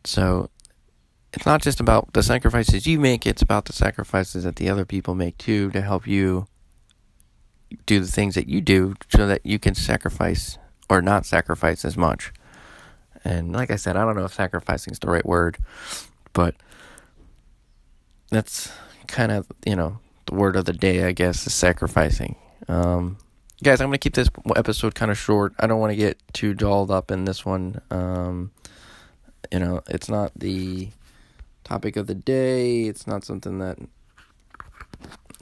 So 0.03 0.49
it's 1.33 1.45
not 1.45 1.61
just 1.61 1.79
about 1.79 2.13
the 2.13 2.23
sacrifices 2.23 2.87
you 2.87 2.99
make, 2.99 3.25
it's 3.25 3.41
about 3.41 3.65
the 3.65 3.73
sacrifices 3.73 4.43
that 4.43 4.55
the 4.55 4.69
other 4.69 4.85
people 4.85 5.15
make 5.15 5.37
too 5.37 5.69
to 5.71 5.81
help 5.81 6.07
you 6.07 6.47
do 7.85 7.99
the 7.99 8.07
things 8.07 8.35
that 8.35 8.47
you 8.47 8.61
do 8.61 8.95
so 9.09 9.27
that 9.27 9.45
you 9.45 9.59
can 9.59 9.75
sacrifice 9.75 10.57
or 10.89 11.01
not 11.01 11.25
sacrifice 11.25 11.83
as 11.83 11.97
much. 11.97 12.31
And 13.23 13.53
like 13.53 13.71
I 13.71 13.75
said, 13.75 13.97
I 13.97 14.05
don't 14.05 14.15
know 14.15 14.25
if 14.25 14.33
sacrificing 14.33 14.91
is 14.91 14.99
the 14.99 15.09
right 15.09 15.25
word, 15.25 15.57
but 16.33 16.55
that's 18.29 18.71
kind 19.07 19.31
of, 19.31 19.47
you 19.65 19.75
know, 19.75 19.99
the 20.25 20.35
word 20.35 20.55
of 20.55 20.65
the 20.65 20.73
day, 20.73 21.05
I 21.05 21.11
guess, 21.11 21.47
is 21.47 21.53
sacrificing. 21.53 22.35
Um, 22.67 23.17
guys, 23.63 23.81
I'm 23.81 23.87
going 23.87 23.93
to 23.93 23.99
keep 23.99 24.13
this 24.13 24.29
episode 24.55 24.95
kind 24.95 25.11
of 25.11 25.17
short. 25.17 25.53
I 25.59 25.67
don't 25.67 25.79
want 25.79 25.91
to 25.91 25.95
get 25.95 26.21
too 26.33 26.53
dolled 26.53 26.91
up 26.91 27.11
in 27.11 27.25
this 27.25 27.45
one. 27.45 27.81
Um, 27.89 28.51
you 29.51 29.59
know, 29.59 29.81
it's 29.87 30.09
not 30.09 30.31
the 30.35 30.89
topic 31.63 31.95
of 31.95 32.07
the 32.07 32.15
day. 32.15 32.83
It's 32.83 33.07
not 33.07 33.23
something 33.23 33.59
that, 33.59 33.77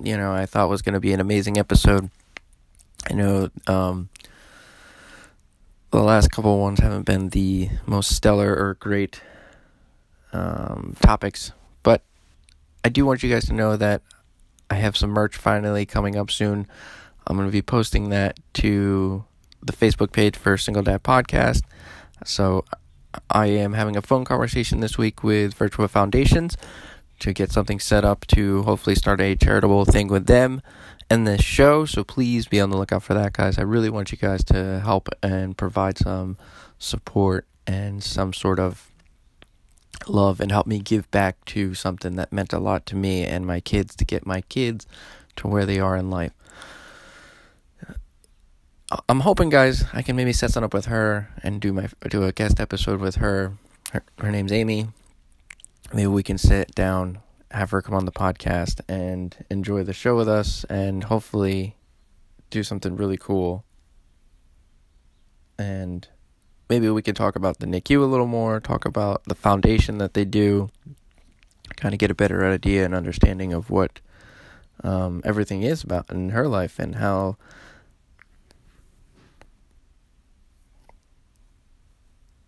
you 0.02 0.18
know, 0.18 0.34
I 0.34 0.46
thought 0.46 0.70
was 0.70 0.82
going 0.82 0.94
to 0.94 1.00
be 1.00 1.14
an 1.14 1.20
amazing 1.20 1.58
episode. 1.58 2.10
I 3.10 3.14
know 3.14 3.50
um, 3.68 4.10
the 5.96 6.04
last 6.04 6.30
couple 6.30 6.60
ones 6.60 6.80
haven't 6.80 7.06
been 7.06 7.30
the 7.30 7.70
most 7.86 8.14
stellar 8.14 8.54
or 8.54 8.74
great 8.82 9.22
um, 10.34 10.96
topics, 11.00 11.54
but 11.84 12.04
I 12.84 12.90
do 12.90 13.06
want 13.06 13.24
you 13.24 13.30
guys 13.30 13.46
to 13.46 13.54
know 13.54 13.78
that 13.78 14.02
I 14.70 14.76
have 14.76 14.98
some 14.98 15.12
merch 15.12 15.38
finally 15.38 15.86
coming 15.86 16.18
up 16.18 16.30
soon. 16.30 16.68
I'm 17.26 17.38
going 17.38 17.48
to 17.48 17.52
be 17.52 17.62
posting 17.62 18.10
that 18.10 18.38
to 18.56 19.24
the 19.62 19.72
Facebook 19.72 20.12
page 20.12 20.36
for 20.36 20.58
Single 20.58 20.84
Dad 20.84 21.02
Podcast. 21.02 21.62
So 22.26 22.66
I 23.30 23.48
am 23.48 23.72
having 23.74 23.96
a 23.96 24.02
phone 24.02 24.26
conversation 24.26 24.82
this 24.82 24.98
week 24.98 25.24
with 25.24 25.54
Virtual 25.54 25.88
Foundations 25.88 26.58
to 27.20 27.32
get 27.32 27.54
something 27.54 27.80
set 27.80 28.04
up 28.04 28.28
to 28.28 28.64
hopefully 28.64 28.96
start 28.96 29.22
a 29.22 29.36
charitable 29.36 29.86
thing 29.86 30.10
with 30.10 30.26
them 30.26 30.62
and 31.10 31.28
this 31.28 31.42
show. 31.42 31.86
So 31.86 32.04
please 32.04 32.48
be 32.48 32.60
on 32.60 32.70
the 32.70 32.78
lookout 32.78 33.04
for 33.04 33.14
that, 33.14 33.34
guys. 33.34 33.58
I 33.58 33.64
really 33.64 33.90
want 33.90 34.12
you 34.12 34.18
guys 34.18 34.44
to 34.46 34.80
help 34.80 35.10
and 35.22 35.58
provide 35.58 35.98
some 35.98 36.38
support 36.78 37.46
and 37.68 38.04
some 38.04 38.34
sort 38.34 38.60
of 38.60 38.92
love 40.08 40.40
and 40.40 40.52
help 40.52 40.68
me 40.68 40.80
give 40.80 41.10
back 41.12 41.44
to 41.46 41.74
something 41.74 42.16
that 42.16 42.32
meant 42.32 42.54
a 42.54 42.60
lot 42.60 42.86
to 42.88 42.96
me 42.96 43.26
and 43.26 43.46
my 43.46 43.60
kids 43.60 43.96
to 43.96 44.06
get 44.06 44.26
my 44.26 44.42
kids 44.42 44.86
to 45.36 45.48
where 45.48 45.66
they 45.66 45.80
are 45.80 45.96
in 45.96 46.10
life. 46.10 46.34
I'm 49.10 49.22
hoping, 49.22 49.50
guys, 49.50 49.86
I 49.94 50.04
can 50.04 50.16
maybe 50.16 50.32
set 50.32 50.52
something 50.52 50.66
up 50.66 50.74
with 50.74 50.86
her 50.86 51.30
and 51.42 51.60
do 51.60 51.74
my 51.74 51.90
do 52.08 52.24
a 52.24 52.32
guest 52.32 52.60
episode 52.60 53.02
with 53.02 53.16
her. 53.16 53.54
Her, 53.92 54.04
her 54.20 54.32
name's 54.32 54.52
Amy. 54.52 54.88
Maybe 55.94 56.08
we 56.08 56.24
can 56.24 56.38
sit 56.38 56.76
down, 56.76 57.20
have 57.56 57.72
her 57.72 57.82
come 57.82 57.96
on 57.96 58.06
the 58.06 58.12
podcast, 58.12 58.82
and 58.88 59.36
enjoy 59.50 59.84
the 59.84 59.94
show 59.94 60.16
with 60.16 60.28
us, 60.28 60.66
and 60.66 61.06
hopefully 61.06 61.76
do 62.50 62.64
something 62.64 62.96
really 62.96 63.18
cool. 63.18 63.64
And 65.58 66.08
maybe 66.70 66.90
we 66.90 67.02
can 67.02 67.16
talk 67.16 67.36
about 67.36 67.60
the 67.60 67.66
NICU 67.66 68.02
a 68.02 68.06
little 68.06 68.28
more, 68.28 68.60
talk 68.60 68.86
about 68.86 69.24
the 69.24 69.36
foundation 69.36 69.98
that 70.00 70.14
they 70.14 70.26
do, 70.26 70.70
kind 71.78 71.94
of 71.94 72.00
get 72.00 72.12
a 72.12 72.16
better 72.16 72.46
idea 72.46 72.86
and 72.86 72.94
understanding 72.94 73.54
of 73.54 73.70
what 73.70 74.00
um, 74.84 75.22
everything 75.24 75.64
is 75.64 75.84
about 75.84 76.12
in 76.12 76.30
her 76.30 76.48
life 76.48 76.78
and 76.80 76.96
how 76.96 77.38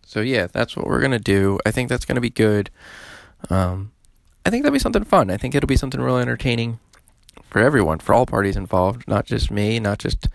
So 0.07 0.21
yeah, 0.21 0.47
that's 0.47 0.77
what 0.77 0.87
we're 0.87 1.01
gonna 1.01 1.19
do. 1.19 1.59
I 1.65 1.71
think 1.71 1.89
that's 1.89 2.05
gonna 2.05 2.21
be 2.21 2.29
good. 2.29 2.69
Um, 3.49 3.91
I 4.47 4.49
think 4.49 4.63
that'll 4.63 4.71
be 4.73 4.79
something 4.79 5.03
fun. 5.03 5.29
I 5.29 5.35
think 5.35 5.55
it'll 5.55 5.67
be 5.67 5.75
something 5.75 5.99
really 5.99 6.21
entertaining 6.21 6.79
for 7.49 7.59
everyone, 7.59 7.99
for 7.99 8.15
all 8.15 8.25
parties 8.25 8.55
involved, 8.55 9.05
not 9.05 9.25
just 9.25 9.51
me, 9.51 9.77
not 9.77 9.99
just 9.99 10.29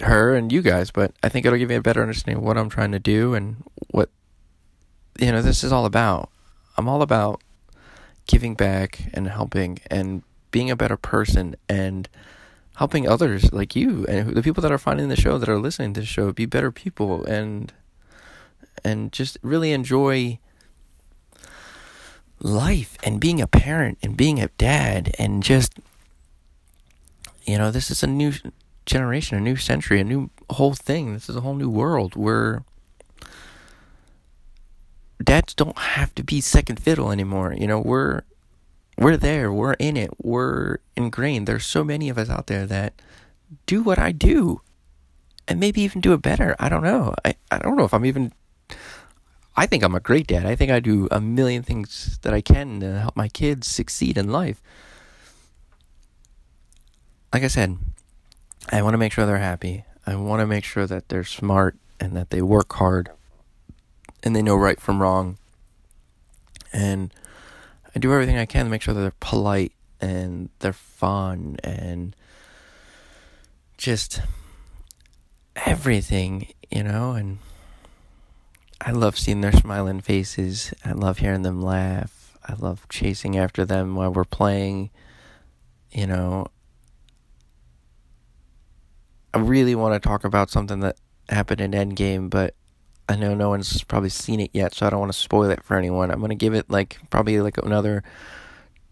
her 0.00 0.36
and 0.36 0.52
you 0.52 0.60
guys, 0.60 0.90
but 0.90 1.12
I 1.22 1.30
think 1.30 1.46
it'll 1.46 1.58
give 1.58 1.70
me 1.70 1.76
a 1.76 1.80
better 1.80 2.02
understanding 2.02 2.36
of 2.36 2.44
what 2.44 2.58
I'm 2.58 2.68
trying 2.68 2.92
to 2.92 2.98
do 2.98 3.32
and 3.32 3.64
what 3.92 4.10
you 5.18 5.32
know 5.32 5.40
this 5.40 5.64
is 5.64 5.72
all 5.72 5.86
about. 5.86 6.28
I'm 6.76 6.86
all 6.86 7.00
about 7.00 7.42
giving 8.26 8.54
back 8.54 9.08
and 9.14 9.26
helping 9.26 9.78
and 9.90 10.22
being 10.50 10.70
a 10.70 10.76
better 10.76 10.98
person 10.98 11.56
and 11.66 12.10
helping 12.76 13.08
others 13.08 13.50
like 13.54 13.74
you 13.74 14.04
and 14.04 14.34
the 14.34 14.42
people 14.42 14.60
that 14.60 14.70
are 14.70 14.76
finding 14.76 15.08
the 15.08 15.16
show 15.16 15.38
that 15.38 15.48
are 15.48 15.58
listening 15.58 15.94
to 15.94 16.00
the 16.00 16.06
show 16.06 16.30
be 16.30 16.44
better 16.44 16.70
people 16.70 17.24
and 17.24 17.72
and 18.84 19.12
just 19.12 19.38
really 19.42 19.72
enjoy 19.72 20.38
life 22.40 22.96
and 23.02 23.20
being 23.20 23.40
a 23.40 23.46
parent 23.46 23.98
and 24.02 24.16
being 24.16 24.40
a 24.40 24.48
dad 24.58 25.14
and 25.18 25.42
just 25.42 25.74
you 27.44 27.58
know 27.58 27.70
this 27.70 27.90
is 27.90 28.02
a 28.02 28.06
new 28.06 28.32
generation 28.86 29.36
a 29.36 29.40
new 29.40 29.56
century 29.56 30.00
a 30.00 30.04
new 30.04 30.30
whole 30.50 30.74
thing. 30.74 31.12
This 31.12 31.28
is 31.28 31.36
a 31.36 31.40
whole 31.40 31.54
new 31.54 31.70
world 31.70 32.16
where 32.16 32.64
dads 35.22 35.54
don't 35.54 35.78
have 35.78 36.14
to 36.14 36.22
be 36.22 36.40
second 36.40 36.80
fiddle 36.80 37.10
anymore. 37.10 37.54
You 37.56 37.66
know 37.66 37.80
we're 37.80 38.22
we're 38.96 39.16
there 39.16 39.52
we're 39.52 39.74
in 39.74 39.96
it 39.96 40.10
we're 40.22 40.78
ingrained. 40.96 41.46
There's 41.46 41.66
so 41.66 41.84
many 41.84 42.08
of 42.08 42.18
us 42.18 42.30
out 42.30 42.46
there 42.46 42.66
that 42.66 42.94
do 43.64 43.82
what 43.82 43.98
i 43.98 44.12
do 44.12 44.60
and 45.46 45.58
maybe 45.58 45.80
even 45.80 46.00
do 46.02 46.12
it 46.12 46.20
better. 46.20 46.54
I 46.58 46.68
don't 46.68 46.82
know. 46.82 47.14
I, 47.24 47.34
I 47.50 47.58
don't 47.58 47.76
know 47.76 47.84
if 47.84 47.94
i'm 47.94 48.06
even 48.06 48.32
I 49.58 49.66
think 49.66 49.82
I'm 49.82 49.96
a 49.96 50.00
great 50.00 50.28
dad. 50.28 50.46
I 50.46 50.54
think 50.54 50.70
I 50.70 50.78
do 50.78 51.08
a 51.10 51.20
million 51.20 51.64
things 51.64 52.20
that 52.22 52.32
I 52.32 52.40
can 52.40 52.78
to 52.78 53.00
help 53.00 53.16
my 53.16 53.26
kids 53.26 53.66
succeed 53.66 54.16
in 54.16 54.30
life. 54.30 54.62
Like 57.34 57.42
I 57.42 57.48
said, 57.48 57.76
I 58.70 58.82
want 58.82 58.94
to 58.94 58.98
make 58.98 59.12
sure 59.12 59.26
they're 59.26 59.38
happy. 59.38 59.84
I 60.06 60.14
want 60.14 60.38
to 60.38 60.46
make 60.46 60.62
sure 60.62 60.86
that 60.86 61.08
they're 61.08 61.24
smart 61.24 61.76
and 61.98 62.16
that 62.16 62.30
they 62.30 62.40
work 62.40 62.72
hard 62.74 63.10
and 64.22 64.36
they 64.36 64.42
know 64.42 64.54
right 64.54 64.80
from 64.80 65.02
wrong. 65.02 65.38
And 66.72 67.12
I 67.96 67.98
do 67.98 68.12
everything 68.12 68.38
I 68.38 68.46
can 68.46 68.66
to 68.66 68.70
make 68.70 68.82
sure 68.82 68.94
that 68.94 69.00
they're 69.00 69.12
polite 69.18 69.72
and 70.00 70.50
they're 70.60 70.72
fun 70.72 71.56
and 71.64 72.14
just 73.76 74.20
everything, 75.56 76.52
you 76.70 76.84
know, 76.84 77.14
and 77.14 77.38
I 78.80 78.92
love 78.92 79.18
seeing 79.18 79.40
their 79.40 79.52
smiling 79.52 80.00
faces. 80.00 80.72
I 80.84 80.92
love 80.92 81.18
hearing 81.18 81.42
them 81.42 81.60
laugh. 81.60 82.36
I 82.46 82.54
love 82.54 82.86
chasing 82.88 83.36
after 83.36 83.64
them 83.64 83.94
while 83.94 84.12
we're 84.12 84.24
playing. 84.24 84.90
You 85.90 86.06
know, 86.06 86.46
I 89.34 89.38
really 89.38 89.74
want 89.74 90.00
to 90.00 90.08
talk 90.08 90.24
about 90.24 90.50
something 90.50 90.80
that 90.80 90.96
happened 91.28 91.60
in 91.60 91.72
Endgame, 91.72 92.30
but 92.30 92.54
I 93.08 93.16
know 93.16 93.34
no 93.34 93.48
one's 93.48 93.82
probably 93.84 94.10
seen 94.10 94.40
it 94.40 94.50
yet, 94.52 94.74
so 94.74 94.86
I 94.86 94.90
don't 94.90 95.00
want 95.00 95.12
to 95.12 95.18
spoil 95.18 95.50
it 95.50 95.64
for 95.64 95.76
anyone. 95.76 96.10
I'm 96.10 96.20
going 96.20 96.30
to 96.30 96.34
give 96.34 96.54
it 96.54 96.70
like 96.70 96.98
probably 97.10 97.40
like 97.40 97.58
another 97.58 98.02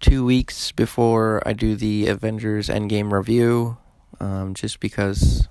two 0.00 0.24
weeks 0.24 0.72
before 0.72 1.42
I 1.46 1.52
do 1.52 1.76
the 1.76 2.08
Avengers 2.08 2.68
Endgame 2.68 3.12
review, 3.12 3.78
um, 4.20 4.54
just 4.54 4.80
because 4.80 5.48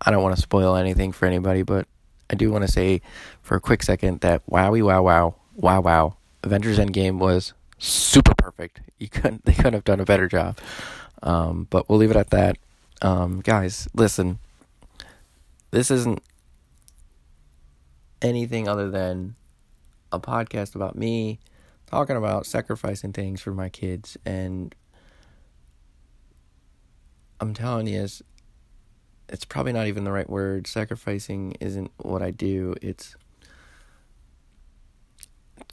I 0.00 0.10
don't 0.10 0.22
want 0.22 0.36
to 0.36 0.42
spoil 0.42 0.76
anything 0.76 1.12
for 1.12 1.26
anybody, 1.26 1.62
but 1.62 1.88
I 2.30 2.34
do 2.34 2.50
want 2.50 2.66
to 2.66 2.70
say 2.70 3.00
for 3.42 3.56
a 3.56 3.60
quick 3.60 3.82
second 3.82 4.20
that 4.20 4.44
wowie 4.46 4.84
wow 4.84 5.02
wow 5.02 5.34
wow 5.56 5.80
wow 5.80 6.16
Avengers 6.42 6.78
Endgame 6.78 7.18
was 7.18 7.52
super 7.78 8.34
perfect. 8.34 8.80
You 8.98 9.08
couldn't 9.08 9.44
they 9.46 9.52
couldn't 9.54 9.74
have 9.74 9.84
done 9.84 10.00
a 10.00 10.04
better 10.04 10.28
job. 10.28 10.58
Um, 11.22 11.66
but 11.70 11.88
we'll 11.88 11.98
leave 11.98 12.10
it 12.10 12.16
at 12.16 12.30
that. 12.30 12.58
Um, 13.02 13.40
guys, 13.40 13.88
listen. 13.94 14.38
This 15.70 15.90
isn't 15.90 16.22
anything 18.22 18.68
other 18.68 18.90
than 18.90 19.36
a 20.10 20.18
podcast 20.18 20.74
about 20.74 20.96
me 20.96 21.38
talking 21.86 22.16
about 22.16 22.46
sacrificing 22.46 23.12
things 23.12 23.40
for 23.40 23.52
my 23.52 23.68
kids 23.68 24.16
and 24.24 24.74
I'm 27.40 27.54
telling 27.54 27.86
you 27.86 28.06
it's, 29.28 29.44
probably 29.44 29.72
not 29.72 29.86
even 29.86 30.04
the 30.04 30.12
right 30.12 30.28
word. 30.28 30.66
Sacrificing 30.66 31.52
isn't 31.60 31.90
what 31.98 32.22
I 32.22 32.30
do. 32.30 32.74
It's 32.82 33.16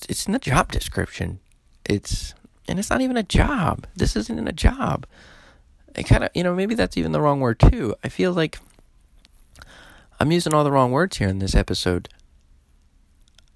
it's 0.09 0.25
in 0.25 0.33
the 0.33 0.39
job 0.39 0.71
description. 0.71 1.39
It's 1.85 2.33
and 2.67 2.79
it's 2.79 2.89
not 2.89 3.01
even 3.01 3.17
a 3.17 3.23
job. 3.23 3.87
This 3.95 4.15
isn't 4.15 4.47
a 4.47 4.51
job. 4.51 5.05
It 5.95 6.03
kind 6.03 6.23
of 6.23 6.31
you 6.33 6.43
know 6.43 6.55
maybe 6.55 6.75
that's 6.75 6.97
even 6.97 7.11
the 7.11 7.21
wrong 7.21 7.39
word 7.39 7.59
too. 7.59 7.95
I 8.03 8.09
feel 8.09 8.33
like 8.33 8.59
I'm 10.19 10.31
using 10.31 10.53
all 10.53 10.63
the 10.63 10.71
wrong 10.71 10.91
words 10.91 11.17
here 11.17 11.27
in 11.27 11.39
this 11.39 11.55
episode. 11.55 12.09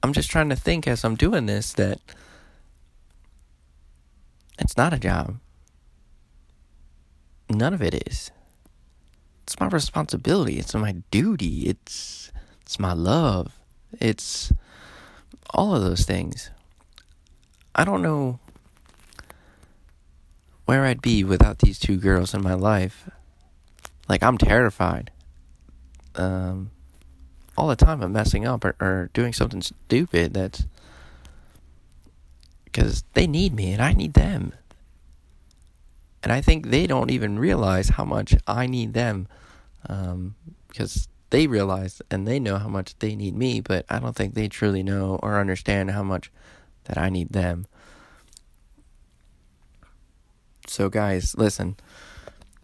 I'm 0.01 0.13
just 0.13 0.29
trying 0.29 0.49
to 0.49 0.55
think 0.55 0.87
as 0.87 1.03
I'm 1.03 1.15
doing 1.15 1.45
this 1.45 1.73
that 1.73 1.99
it's 4.57 4.77
not 4.77 4.93
a 4.93 4.99
job. 4.99 5.39
None 7.49 7.73
of 7.73 7.81
it 7.81 8.07
is. 8.07 8.31
It's 9.49 9.59
my 9.59 9.65
responsibility. 9.65 10.59
It's 10.59 10.75
my 10.75 11.01
duty. 11.09 11.67
It's 11.67 12.31
it's 12.61 12.77
my 12.79 12.93
love. 12.93 13.59
It's 13.99 14.53
all 15.49 15.73
of 15.73 15.81
those 15.81 16.03
things. 16.05 16.51
I 17.73 17.83
don't 17.83 18.03
know 18.03 18.37
where 20.65 20.85
I'd 20.85 21.01
be 21.01 21.23
without 21.23 21.57
these 21.57 21.79
two 21.79 21.97
girls 21.97 22.35
in 22.35 22.43
my 22.43 22.53
life. 22.53 23.09
Like 24.07 24.21
I'm 24.21 24.37
terrified. 24.37 25.09
Um 26.13 26.69
all 27.57 27.69
the 27.69 27.75
time 27.75 28.03
of 28.03 28.11
messing 28.11 28.45
up 28.45 28.63
or, 28.63 28.75
or 28.79 29.09
doing 29.15 29.33
something 29.33 29.63
stupid 29.63 30.35
that's 30.35 30.67
because 32.65 33.03
they 33.15 33.25
need 33.25 33.55
me 33.55 33.73
and 33.73 33.81
I 33.81 33.93
need 33.93 34.13
them. 34.13 34.53
And 36.23 36.31
I 36.31 36.41
think 36.41 36.69
they 36.69 36.87
don't 36.87 37.11
even 37.11 37.39
realize 37.39 37.89
how 37.89 38.05
much 38.05 38.35
I 38.45 38.67
need 38.67 38.93
them 38.93 39.27
um, 39.87 40.35
because 40.67 41.07
they 41.29 41.47
realize 41.47 42.01
and 42.11 42.27
they 42.27 42.39
know 42.39 42.57
how 42.57 42.67
much 42.67 42.97
they 42.99 43.15
need 43.15 43.35
me, 43.35 43.61
but 43.61 43.85
I 43.89 43.99
don't 43.99 44.15
think 44.15 44.33
they 44.33 44.47
truly 44.47 44.83
know 44.83 45.19
or 45.23 45.39
understand 45.39 45.91
how 45.91 46.03
much 46.03 46.31
that 46.85 46.97
I 46.97 47.09
need 47.09 47.29
them. 47.29 47.67
So, 50.67 50.89
guys, 50.89 51.35
listen. 51.37 51.77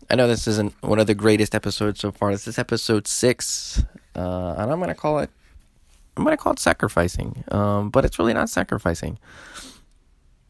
I 0.10 0.16
know 0.16 0.28
this 0.28 0.48
isn't 0.48 0.74
one 0.84 1.00
of 1.00 1.08
the 1.08 1.16
greatest 1.16 1.56
episodes 1.56 2.00
so 2.00 2.12
far. 2.12 2.32
This 2.32 2.48
is 2.48 2.60
episode 2.60 3.08
six 3.08 3.84
uh, 4.16 4.56
and 4.58 4.72
I'm 4.72 4.80
gonna 4.80 4.96
call 4.96 5.20
it 5.20 5.30
I'm 6.18 6.24
gonna 6.24 6.38
call 6.38 6.54
it 6.54 6.60
sacrificing, 6.60 7.44
um, 7.52 7.90
but 7.90 8.06
it's 8.06 8.18
really 8.18 8.34
not 8.34 8.50
sacrificing. 8.50 9.20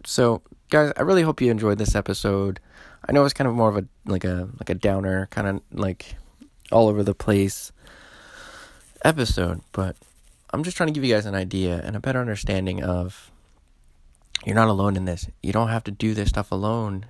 So, 0.06 0.44
guys, 0.70 0.92
I 0.98 1.02
really 1.02 1.22
hope 1.22 1.42
you 1.42 1.52
enjoyed 1.52 1.78
this 1.78 1.96
episode. 1.96 2.60
I 3.08 3.12
know 3.12 3.24
it's 3.24 3.34
kind 3.34 3.48
of 3.48 3.54
more 3.54 3.70
of 3.70 3.78
a 3.78 3.86
like 4.06 4.24
a 4.24 4.50
like 4.60 4.70
a 4.70 4.76
downer, 4.76 5.28
kind 5.32 5.48
of 5.48 5.62
like 5.72 6.16
all 6.72 6.88
over 6.88 7.04
the 7.04 7.14
place 7.14 7.72
episode, 9.04 9.62
but 9.72 9.96
I'm 10.52 10.64
just 10.64 10.76
trying 10.78 10.88
to 10.88 10.94
give 10.94 11.04
you 11.04 11.14
guys 11.14 11.26
an 11.26 11.36
idea 11.36 11.82
and 11.84 11.96
a 11.96 12.00
better 12.00 12.20
understanding 12.20 12.84
of 12.84 13.32
you're 14.46 14.56
not 14.56 14.68
alone 14.68 14.96
in 14.96 15.06
this. 15.06 15.28
You 15.44 15.54
don't 15.54 15.70
have 15.70 15.84
to 15.86 15.92
do 15.92 16.14
this 16.14 16.30
stuff 16.30 16.52
alone. 16.52 17.06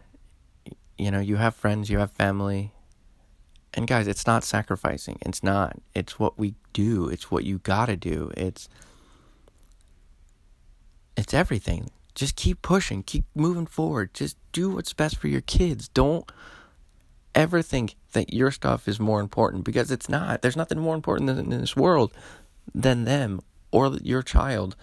You 0.97 1.11
know, 1.11 1.19
you 1.19 1.37
have 1.37 1.55
friends, 1.55 1.89
you 1.89 1.99
have 1.99 2.11
family, 2.11 2.71
and 3.73 3.87
guys, 3.87 4.07
it's 4.07 4.25
not 4.25 4.43
sacrificing. 4.43 5.17
It's 5.25 5.43
not. 5.43 5.77
It's 5.93 6.17
what 6.17 6.39
we 6.39 6.55
do. 6.73 7.09
It's 7.09 7.29
what 7.29 7.43
you 7.43 7.59
got 7.59 7.87
to 7.87 7.97
do. 7.97 8.31
It's 8.37 8.69
it's 11.17 11.33
everything. 11.33 11.91
Just 12.15 12.35
keep 12.35 12.61
pushing, 12.61 13.03
keep 13.03 13.25
moving 13.35 13.65
forward. 13.65 14.13
Just 14.13 14.37
do 14.51 14.71
what's 14.71 14.93
best 14.93 15.17
for 15.17 15.27
your 15.27 15.41
kids. 15.41 15.89
Don't 15.89 16.31
ever 17.35 17.61
think 17.61 17.95
that 18.13 18.33
your 18.33 18.49
stuff 18.49 18.87
is 18.87 18.99
more 18.99 19.19
important 19.19 19.65
because 19.65 19.91
it's 19.91 20.07
not. 20.07 20.41
There's 20.41 20.55
nothing 20.55 20.79
more 20.79 20.95
important 20.95 21.29
in 21.29 21.49
this 21.49 21.75
world 21.75 22.13
than 22.73 23.03
them 23.03 23.41
or 23.71 23.97
your 24.01 24.23
child. 24.23 24.75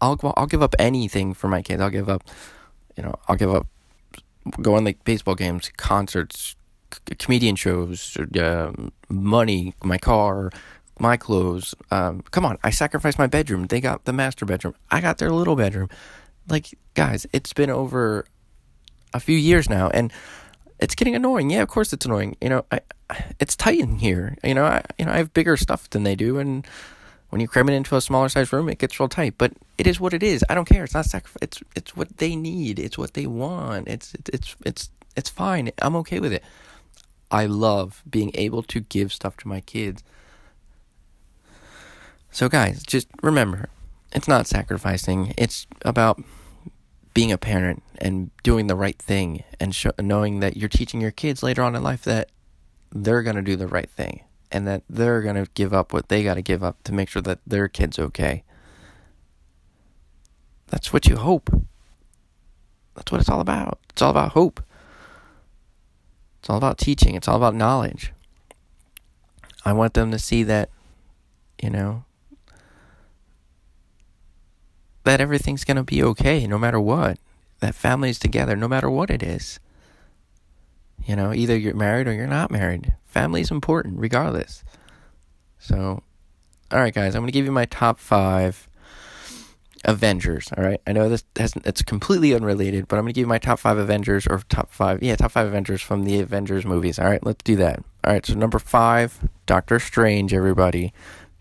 I'll 0.00 0.18
I'll 0.36 0.46
give 0.46 0.62
up 0.62 0.74
anything 0.78 1.34
for 1.34 1.48
my 1.48 1.62
kids. 1.62 1.80
I'll 1.80 1.90
give 1.90 2.08
up, 2.08 2.24
you 2.96 3.02
know, 3.02 3.14
I'll 3.28 3.36
give 3.36 3.54
up 3.54 3.66
going 4.62 4.84
like 4.84 5.04
baseball 5.04 5.34
games, 5.34 5.70
concerts, 5.76 6.56
comedian 7.18 7.56
shows, 7.56 8.16
uh, 8.38 8.72
money, 9.08 9.74
my 9.82 9.98
car, 9.98 10.50
my 10.98 11.16
clothes. 11.16 11.74
Um, 11.90 12.22
come 12.30 12.44
on, 12.44 12.58
I 12.62 12.70
sacrificed 12.70 13.18
my 13.18 13.26
bedroom. 13.26 13.66
They 13.66 13.80
got 13.80 14.04
the 14.04 14.12
master 14.12 14.44
bedroom. 14.44 14.74
I 14.90 15.00
got 15.00 15.18
their 15.18 15.30
little 15.30 15.56
bedroom. 15.56 15.88
Like, 16.48 16.78
guys, 16.94 17.26
it's 17.32 17.52
been 17.52 17.70
over 17.70 18.24
a 19.12 19.20
few 19.20 19.36
years 19.36 19.68
now, 19.68 19.88
and 19.88 20.12
it's 20.78 20.94
getting 20.94 21.14
annoying. 21.14 21.50
Yeah, 21.50 21.62
of 21.62 21.68
course 21.68 21.92
it's 21.92 22.06
annoying. 22.06 22.36
You 22.40 22.48
know, 22.48 22.64
I, 22.70 22.80
it's 23.40 23.56
tight 23.56 23.80
in 23.80 23.96
here. 23.98 24.36
You 24.44 24.54
know, 24.54 24.64
I, 24.64 24.82
you 24.98 25.04
know, 25.04 25.12
I 25.12 25.18
have 25.18 25.32
bigger 25.34 25.56
stuff 25.56 25.90
than 25.90 26.02
they 26.02 26.14
do, 26.14 26.38
and 26.38 26.66
when 27.30 27.40
you 27.40 27.48
cram 27.48 27.68
it 27.68 27.74
into 27.74 27.96
a 27.96 28.00
smaller 28.00 28.28
size 28.28 28.52
room, 28.52 28.68
it 28.68 28.78
gets 28.78 28.98
real 29.00 29.08
tight. 29.08 29.34
But 29.38 29.52
it 29.78 29.86
is 29.86 29.98
what 29.98 30.14
it 30.14 30.22
is. 30.22 30.44
I 30.48 30.54
don't 30.54 30.66
care. 30.66 30.84
It's 30.84 30.94
not 30.94 31.06
sacrifice. 31.06 31.42
It's 31.42 31.62
it's 31.74 31.96
what 31.96 32.16
they 32.18 32.36
need. 32.36 32.78
It's 32.78 32.96
what 32.98 33.14
they 33.14 33.26
want. 33.26 33.88
It's 33.88 34.14
it's 34.14 34.30
it's 34.30 34.56
it's, 34.64 34.90
it's 35.16 35.30
fine. 35.30 35.70
I'm 35.82 35.96
okay 35.96 36.20
with 36.20 36.32
it. 36.32 36.44
I 37.30 37.46
love 37.46 38.02
being 38.08 38.30
able 38.34 38.62
to 38.64 38.80
give 38.80 39.12
stuff 39.12 39.36
to 39.38 39.48
my 39.48 39.60
kids. 39.60 40.04
So, 42.30 42.48
guys, 42.48 42.82
just 42.82 43.08
remember 43.22 43.68
it's 44.12 44.28
not 44.28 44.46
sacrificing, 44.46 45.34
it's 45.36 45.66
about 45.82 46.22
being 47.14 47.32
a 47.32 47.38
parent 47.38 47.82
and 47.98 48.30
doing 48.42 48.66
the 48.66 48.76
right 48.76 48.98
thing 48.98 49.42
and 49.58 49.74
sh- 49.74 49.86
knowing 50.00 50.40
that 50.40 50.56
you're 50.56 50.68
teaching 50.68 51.00
your 51.00 51.10
kids 51.10 51.42
later 51.42 51.62
on 51.62 51.74
in 51.74 51.82
life 51.82 52.02
that 52.02 52.30
they're 52.92 53.22
going 53.22 53.36
to 53.36 53.42
do 53.42 53.56
the 53.56 53.66
right 53.66 53.90
thing 53.90 54.22
and 54.52 54.66
that 54.66 54.82
they're 54.88 55.22
going 55.22 55.34
to 55.34 55.50
give 55.54 55.72
up 55.72 55.92
what 55.92 56.08
they 56.08 56.22
got 56.22 56.34
to 56.34 56.42
give 56.42 56.62
up 56.62 56.82
to 56.84 56.92
make 56.92 57.08
sure 57.08 57.22
that 57.22 57.38
their 57.46 57.68
kid's 57.68 57.98
okay. 57.98 58.42
That's 60.68 60.92
what 60.92 61.06
you 61.06 61.16
hope. 61.16 61.50
That's 62.94 63.12
what 63.12 63.20
it's 63.20 63.30
all 63.30 63.40
about. 63.40 63.78
It's 63.90 64.02
all 64.02 64.10
about 64.10 64.32
hope. 64.32 64.62
It's 66.40 66.48
all 66.48 66.56
about 66.56 66.78
teaching, 66.78 67.14
it's 67.14 67.28
all 67.28 67.36
about 67.36 67.54
knowledge. 67.54 68.12
I 69.64 69.72
want 69.72 69.94
them 69.94 70.10
to 70.12 70.18
see 70.18 70.42
that, 70.44 70.70
you 71.60 71.70
know, 71.70 72.04
that 75.06 75.20
everything's 75.20 75.64
going 75.64 75.76
to 75.76 75.82
be 75.82 76.02
okay 76.02 76.46
no 76.46 76.58
matter 76.58 76.80
what. 76.80 77.18
That 77.60 77.74
family's 77.74 78.18
together 78.18 78.54
no 78.54 78.68
matter 78.68 78.90
what 78.90 79.10
it 79.10 79.22
is. 79.22 79.58
You 81.04 81.16
know, 81.16 81.32
either 81.32 81.56
you're 81.56 81.74
married 81.74 82.08
or 82.08 82.12
you're 82.12 82.26
not 82.26 82.50
married. 82.50 82.94
Family's 83.06 83.50
important 83.50 83.98
regardless. 83.98 84.62
So, 85.58 86.02
all 86.70 86.80
right, 86.80 86.92
guys, 86.92 87.14
I'm 87.14 87.22
going 87.22 87.28
to 87.28 87.32
give 87.32 87.46
you 87.46 87.52
my 87.52 87.64
top 87.66 87.98
five 87.98 88.68
Avengers. 89.84 90.50
All 90.56 90.64
right, 90.64 90.80
I 90.86 90.92
know 90.92 91.08
this 91.08 91.24
hasn't, 91.36 91.64
it's 91.64 91.82
completely 91.82 92.34
unrelated, 92.34 92.88
but 92.88 92.96
I'm 92.96 93.04
gonna 93.04 93.12
give 93.12 93.22
you 93.22 93.28
my 93.28 93.38
top 93.38 93.60
five 93.60 93.78
Avengers 93.78 94.26
or 94.26 94.42
top 94.48 94.70
five, 94.72 95.00
yeah, 95.00 95.14
top 95.14 95.30
five 95.30 95.46
Avengers 95.46 95.80
from 95.80 96.04
the 96.04 96.18
Avengers 96.18 96.66
movies. 96.66 96.98
All 96.98 97.08
right, 97.08 97.24
let's 97.24 97.42
do 97.44 97.54
that. 97.56 97.78
All 98.02 98.12
right, 98.12 98.26
so 98.26 98.34
number 98.34 98.58
five, 98.58 99.28
Doctor 99.46 99.78
Strange. 99.78 100.34
Everybody, 100.34 100.92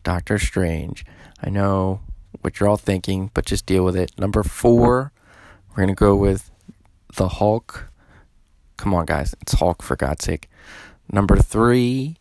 Doctor 0.04 0.38
Strange. 0.38 1.06
I 1.42 1.50
know 1.50 2.02
what 2.46 2.60
you're 2.60 2.70
all 2.70 2.78
thinking, 2.78 3.32
but 3.34 3.44
just 3.44 3.66
deal 3.66 3.84
with 3.84 3.98
it. 3.98 4.12
Number 4.20 4.44
four, 4.44 5.12
we're 5.72 5.84
gonna 5.84 5.96
go 5.96 6.16
with 6.16 6.52
the 7.18 7.28
Hulk. 7.28 7.90
Come 8.78 8.94
on, 8.94 9.06
guys, 9.06 9.34
it's 9.42 9.54
Hulk 9.54 9.82
for 9.82 9.96
God's 9.96 10.24
sake. 10.24 10.48
Number 11.12 11.38
three, 11.38 12.18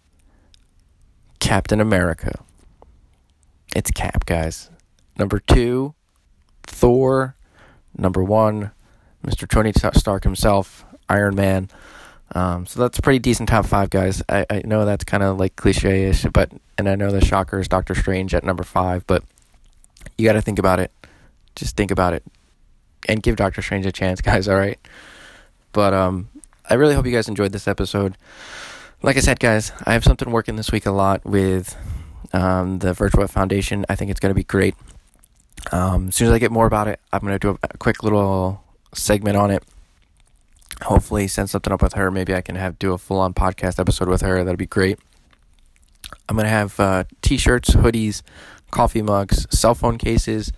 Captain 1.41 1.79
America. 1.79 2.43
It's 3.77 3.91
Cap, 3.91 4.25
guys. 4.25 4.71
Number 5.19 5.39
two, 5.39 5.95
Thor, 6.63 7.37
number 7.97 8.25
one, 8.25 8.71
Mr. 9.25 9.47
Tony 9.47 9.73
Stark 9.73 10.25
himself, 10.25 10.87
Iron 11.09 11.35
Man. 11.35 11.69
Um, 12.35 12.65
so 12.65 12.81
that's 12.81 12.99
pretty 12.99 13.19
decent 13.19 13.51
top 13.51 13.67
five, 13.67 13.91
guys. 13.91 14.23
I, 14.29 14.47
I 14.49 14.63
know 14.65 14.87
that's 14.87 15.05
kind 15.05 15.23
of 15.23 15.39
like 15.39 15.57
cliche 15.57 16.05
ish, 16.05 16.25
but, 16.33 16.51
and 16.79 16.89
I 16.89 16.95
know 16.95 17.11
the 17.11 17.23
shocker 17.23 17.61
is 17.61 17.69
Doctor 17.69 17.95
Strange 17.95 18.35
at 18.35 18.43
number 18.43 18.65
five, 18.65 19.07
but 19.07 19.23
you 20.17 20.27
got 20.27 20.35
to 20.35 20.43
think 20.43 20.59
about 20.59 20.81
it. 20.81 20.91
Just 21.57 21.77
think 21.77 21.91
about 21.91 22.13
it 22.15 22.25
and 23.09 23.23
give 23.23 23.37
Doctor 23.37 23.63
Strange 23.63 23.87
a 23.87 23.93
chance, 23.93 24.21
guys, 24.23 24.49
all 24.49 24.57
right? 24.57 24.79
But, 25.73 25.93
um, 25.93 26.29
I 26.69 26.75
really 26.75 26.95
hope 26.95 27.05
you 27.05 27.13
guys 27.13 27.29
enjoyed 27.29 27.53
this 27.53 27.69
episode. 27.69 28.17
Like 29.03 29.17
I 29.17 29.21
said, 29.21 29.39
guys, 29.39 29.71
I 29.85 29.93
have 29.93 30.05
something 30.05 30.31
working 30.31 30.57
this 30.57 30.73
week 30.73 30.87
a 30.87 30.91
lot 30.91 31.25
with 31.27 31.77
um, 32.33 32.79
the 32.79 32.95
Virtual 32.95 33.27
Foundation. 33.27 33.85
I 33.89 33.95
think 33.95 34.11
it's 34.11 34.21
going 34.21 34.31
to 34.31 34.35
be 34.35 34.45
great. 34.45 34.75
Um, 35.73 36.09
as 36.09 36.17
soon 36.17 36.29
as 36.29 36.33
I 36.33 36.39
get 36.39 36.51
more 36.51 36.67
about 36.67 36.89
it, 36.89 37.01
I'm 37.13 37.21
going 37.21 37.35
to 37.35 37.39
do 37.39 37.59
a, 37.63 37.79
quick 37.79 38.03
little 38.03 38.65
segment 38.95 39.37
on 39.37 39.51
it. 39.51 39.63
Hopefully, 40.83 41.29
send 41.29 41.51
something 41.51 41.73
up 41.73 41.83
with 41.83 41.93
her. 41.95 42.11
Maybe 42.11 42.35
I 42.35 42.41
can 42.41 42.57
have 42.57 42.79
do 42.79 42.93
a 42.93 42.99
full 42.99 43.21
on 43.21 43.35
podcast 43.35 43.79
episode 43.79 44.09
with 44.09 44.23
her. 44.23 44.43
That'd 44.43 44.59
be 44.59 44.67
great. 44.67 44.99
I'm 46.29 46.37
going 46.37 46.45
to 46.45 46.51
have 46.51 46.81
uh, 46.81 47.05
t 47.23 47.37
shirts, 47.37 47.71
hoodies, 47.71 48.23
coffee 48.75 49.03
mugs, 49.03 49.47
cell 49.57 49.75
phone 49.75 49.97
cases 49.97 50.53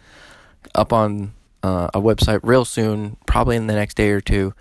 up 0.74 0.92
on 0.92 1.34
uh, 1.62 1.88
a 1.94 2.00
website 2.00 2.40
real 2.42 2.64
soon, 2.64 3.16
probably 3.26 3.56
in 3.56 3.68
the 3.68 3.74
next 3.74 3.96
day 3.96 4.10
or 4.10 4.20
two. 4.20 4.54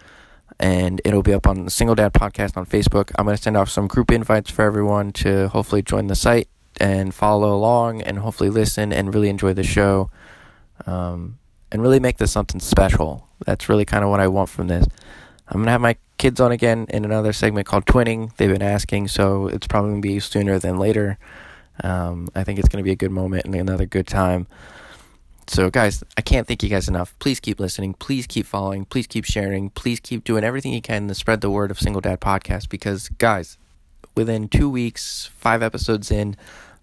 And 0.60 1.02
it'll 1.04 1.24
be 1.24 1.34
up 1.34 1.48
on 1.48 1.66
the 1.66 1.72
Single 1.72 1.96
Dad 1.96 2.14
Podcast 2.14 2.56
on 2.56 2.66
Facebook. 2.66 3.12
I'm 3.18 3.26
going 3.26 3.36
to 3.36 3.42
send 3.42 3.58
off 3.58 3.70
some 3.70 3.88
group 3.88 4.12
invites 4.12 4.52
for 4.52 4.62
everyone 4.62 5.12
to 5.14 5.50
hopefully 5.50 5.82
join 5.82 6.08
the 6.08 6.16
site 6.16 6.48
and 6.80 7.14
follow 7.14 7.54
along 7.54 8.02
and 8.02 8.20
hopefully 8.20 8.50
listen 8.50 8.94
and 8.94 9.14
really 9.14 9.30
enjoy 9.30 9.54
the 9.54 9.64
show. 9.64 10.10
Um, 10.86 11.40
and 11.72 11.82
really 11.82 12.00
make 12.00 12.18
this 12.18 12.32
something 12.32 12.62
special. 12.62 13.28
That's 13.46 13.68
really 13.68 13.86
kind 13.86 14.04
of 14.04 14.10
what 14.10 14.22
I 14.22 14.28
want 14.28 14.50
from 14.50 14.68
this. 14.68 14.86
I'm 15.48 15.58
going 15.58 15.66
to 15.66 15.72
have 15.72 15.82
my 15.82 15.98
kids 16.18 16.40
on 16.40 16.52
again 16.52 16.86
in 16.90 17.04
another 17.04 17.34
segment 17.34 17.68
called 17.68 17.86
Twinning. 17.86 18.36
They've 18.38 18.50
been 18.50 18.62
asking, 18.62 19.10
so 19.10 19.48
it's 19.48 19.68
probably 19.68 19.92
going 19.92 20.02
to 20.02 20.08
be 20.08 20.20
sooner 20.20 20.58
than 20.58 20.80
later. 20.80 21.18
Um, 21.84 22.28
I 22.36 22.44
think 22.44 22.60
it's 22.60 22.68
going 22.68 22.84
to 22.84 22.86
be 22.86 22.92
a 22.92 22.96
good 22.96 23.12
moment 23.12 23.46
and 23.46 23.56
another 23.56 23.86
good 23.86 24.08
time. 24.08 24.48
So, 25.48 25.70
guys, 25.70 26.04
I 26.18 26.22
can't 26.22 26.48
thank 26.48 26.64
you 26.64 26.70
guys 26.70 26.88
enough. 26.88 27.18
Please 27.20 27.40
keep 27.40 27.60
listening. 27.60 27.94
Please 27.94 28.26
keep 28.26 28.48
following. 28.48 28.86
Please 28.86 29.06
keep 29.06 29.26
sharing. 29.26 29.70
Please 29.70 30.00
keep 30.00 30.24
doing 30.24 30.44
everything 30.44 30.74
you 30.74 30.82
can 30.82 31.08
to 31.08 31.14
spread 31.14 31.42
the 31.42 31.52
word 31.52 31.70
of 31.70 31.80
Single 31.80 32.02
Dad 32.02 32.20
Podcast 32.20 32.70
because, 32.70 33.10
guys, 33.10 33.58
within 34.16 34.48
two 34.48 34.70
weeks, 34.70 35.30
five 35.38 35.62
episodes 35.62 36.10
in, 36.10 36.36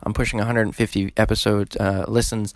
I'm 0.05 0.13
pushing 0.13 0.39
150 0.39 1.13
episode 1.17 1.77
uh, 1.81 2.05
listens. 2.07 2.55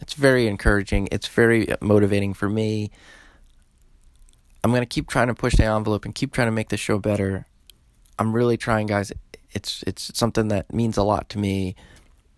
It's 0.00 0.14
very 0.14 0.48
encouraging. 0.48 1.08
It's 1.12 1.28
very 1.28 1.68
motivating 1.80 2.34
for 2.34 2.48
me. 2.48 2.90
I'm 4.64 4.70
going 4.70 4.82
to 4.82 4.86
keep 4.86 5.08
trying 5.08 5.28
to 5.28 5.34
push 5.34 5.54
the 5.54 5.64
envelope 5.64 6.04
and 6.04 6.14
keep 6.14 6.32
trying 6.32 6.48
to 6.48 6.52
make 6.52 6.70
the 6.70 6.76
show 6.76 6.98
better. 6.98 7.46
I'm 8.18 8.32
really 8.32 8.56
trying, 8.56 8.86
guys. 8.86 9.12
It's 9.54 9.82
it's 9.86 10.16
something 10.16 10.48
that 10.48 10.72
means 10.72 10.96
a 10.96 11.02
lot 11.02 11.28
to 11.30 11.38
me. 11.38 11.74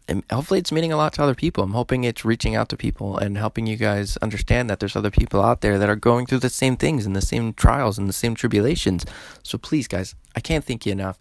And 0.08 0.22
hopefully 0.30 0.60
it's 0.60 0.70
meaning 0.70 0.92
a 0.92 0.96
lot 0.96 1.14
to 1.14 1.22
other 1.22 1.34
people. 1.34 1.64
I'm 1.64 1.72
hoping 1.72 2.04
it's 2.04 2.24
reaching 2.24 2.54
out 2.54 2.68
to 2.68 2.76
people 2.76 3.18
and 3.18 3.36
helping 3.36 3.66
you 3.66 3.76
guys 3.76 4.16
understand 4.18 4.70
that 4.70 4.78
there's 4.78 4.94
other 4.94 5.10
people 5.10 5.42
out 5.42 5.62
there 5.62 5.78
that 5.80 5.88
are 5.88 5.96
going 5.96 6.26
through 6.26 6.38
the 6.38 6.48
same 6.48 6.76
things 6.76 7.06
and 7.06 7.16
the 7.16 7.20
same 7.20 7.52
trials 7.52 7.98
and 7.98 8.08
the 8.08 8.12
same 8.12 8.36
tribulations. 8.36 9.04
So 9.42 9.58
please, 9.58 9.88
guys, 9.88 10.14
I 10.36 10.40
can't 10.40 10.64
thank 10.64 10.86
you 10.86 10.92
enough. 10.92 11.18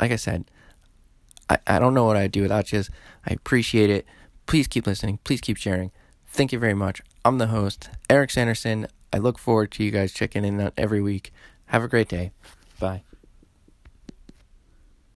Like 0.00 0.12
I 0.12 0.16
said, 0.16 0.44
I, 1.48 1.58
I 1.66 1.78
don't 1.80 1.92
know 1.92 2.04
what 2.04 2.16
I'd 2.16 2.30
do 2.30 2.42
without 2.42 2.72
you. 2.72 2.84
I 3.26 3.32
appreciate 3.32 3.90
it. 3.90 4.06
Please 4.46 4.68
keep 4.68 4.86
listening. 4.86 5.18
Please 5.24 5.40
keep 5.40 5.56
sharing. 5.56 5.90
Thank 6.28 6.52
you 6.52 6.60
very 6.60 6.74
much. 6.74 7.02
I'm 7.24 7.38
the 7.38 7.48
host, 7.48 7.90
Eric 8.08 8.30
Sanderson. 8.30 8.86
I 9.12 9.18
look 9.18 9.38
forward 9.38 9.72
to 9.72 9.84
you 9.84 9.90
guys 9.90 10.12
checking 10.12 10.44
in 10.44 10.70
every 10.76 11.02
week. 11.02 11.32
Have 11.66 11.82
a 11.82 11.88
great 11.88 12.08
day. 12.08 12.30
Bye. 12.78 13.02